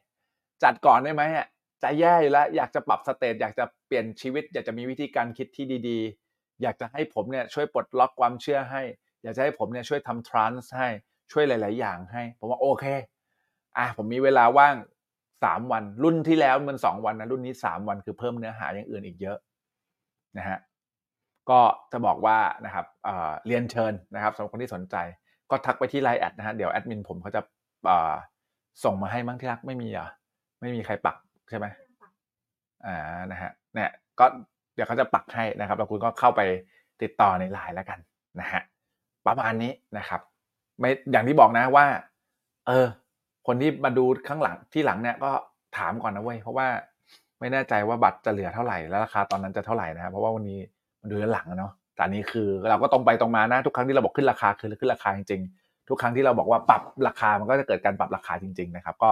[0.64, 1.46] จัดก่อนได้ไหมอะ
[1.82, 8.82] จะแย่อยู่แล้ว อยากจะปรับ state อยากจะเปลี่ยนชีวิต อยากจะมีวิธีการคิดที่ดีๆ อยากจะให้ผมเนี่ยช่วยปลดล็อกความเชื่อให้
[9.22, 10.88] อยากจะให้ผมเนี่ยช่วยทำทรานส์ให้
[11.32, 12.84] ช่วยหลาย ๆ อย่างให้ ผมว่าโอเค
[13.78, 14.74] อะผมมีเวลาว่าง
[15.44, 19.38] สามวัน รุ่นที่แล้วมันสองวันนะรุ่นนี้สามวันคือเพิ่มเนื้อหาอย่างอื่นอีกเยอะ
[20.38, 20.58] นะฮะ
[21.50, 21.60] ก็
[21.92, 24.96] จะบอกว่านะครับเเรียนเชิญนะครับสำหรับคนที่สนใจ
[25.50, 27.40] ก็ทักไปที่ไลน์แอดนะฮะเดี๋ยวแอดมินผมเขาจะ
[28.84, 30.08] ส่งมาให้มั้งที่รักไม่มีเหรอ
[30.60, 31.16] ไม่มีใครปัก
[31.52, 31.66] ใช่ไหม
[32.86, 32.96] อ่า
[33.32, 34.24] นะฮะเนี่ยก็
[34.74, 36.40] เดี๋ยวเขาจะปักให้นะครับ แล้วคุณก็เข้าไป
[37.02, 37.98] ติดต่อในไลน์แล้วกัน
[38.40, 38.62] นะฮะ
[39.26, 40.20] ประมาณนี้นะครับ
[40.80, 41.86] ไม่อย่างที่บอกนะว่า
[42.66, 42.86] เออ
[43.46, 45.30] คนที่มาดูข้างหลังที่หลังเนี่ยก็
[45.76, 46.68] ถามก่อนนะเว้ยเพราะว่า
[47.40, 50.58] ไม่แน่ใจว่าบัตรจะเหลือเท่าไหร่แล้วราคาตอนนั้นจะเท่าไหร่นะครับเพราะว่าวันนี้
[51.00, 59.10] มันดูย้อนหลังอะเนาะแต่อันนี้คือเราก็ตรงไปตรงมานะทุกครั้งที่เราบอกขึ้นราคาคือขึ้นราคาจริงๆทุกครั้งที่เราบอกว่าปรับราคามันก็จะเกิดการปรับราคาจริง ๆ นะครับ ก็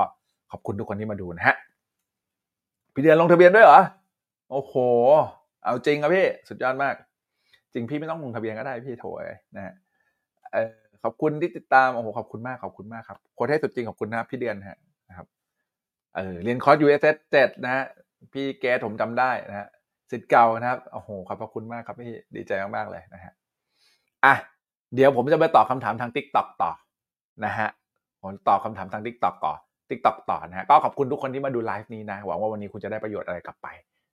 [0.50, 1.56] ขอบคุณทุกคนที่มาดูนะฮะ
[3.00, 3.80] พี่เดือนลงทะเบียนด้วยเหรอ
[4.50, 4.74] โอ้โห
[5.62, 6.94] เอาจริงครับพี่ สุดยอดมาก
[7.72, 9.24] จริงพี่ไม่ต้องลงทะเบียนก็ได้พี่โถย
[9.56, 9.74] นะฮะ
[11.02, 14.78] ขอบคุณที่ติดตาม โอ้โห ขอบคุณมาก ขอบคุณมากครับโค้ดให้สุดจริงขอบคุณนะพี่เดือนฮะ
[15.08, 15.26] นะครับ
[16.16, 17.84] เออเรียนคอร์ส USS 7นะฮะ
[18.32, 19.68] พี่แกผมจำได้นะฮะ
[20.10, 23.32] สิทธิ์เก่านะครับ โอ้โห ขอบพระคุณมากครับพี่ ดีใจมากๆเลยนะฮะ
[24.24, 24.34] อะ
[24.94, 26.70] เดี๋ยวผมจะไปตอบคำถามทาง Tik t o อกต่อ
[27.44, 27.68] นะฮะ
[28.20, 29.69] ผมตอบคำถามทาง Tik t o อกต่อ Tik
[30.04, 33.68] t o อกต่อนะฮะก็ขอบคุณทุกคนที่มาดูไลฟ์นี้นะ หวังว่าวันนี้คุณจะได้ประโยชน์อะไรกลับไป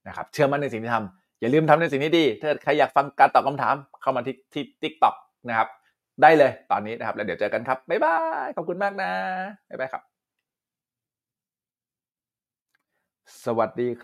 [0.07, 5.15] นะครับเชื่อมั่นในสิ่งที่ทำอย่าลืมทำในสิ่งที่ดีถ้าใครอยากฟังการตอบคำถามเข้ามาที่ที่ TikTok
[5.47, 5.67] นะครับ
[6.21, 9.11] ได้เลยตอนนี้นะครับ แล้วเดี๋ยวเจอกันครับบ๊ายบายขอบคุณมากนะ
[9.69, 10.03] บ๊ายบายครับ
[13.45, 13.95] สวัสดีครับ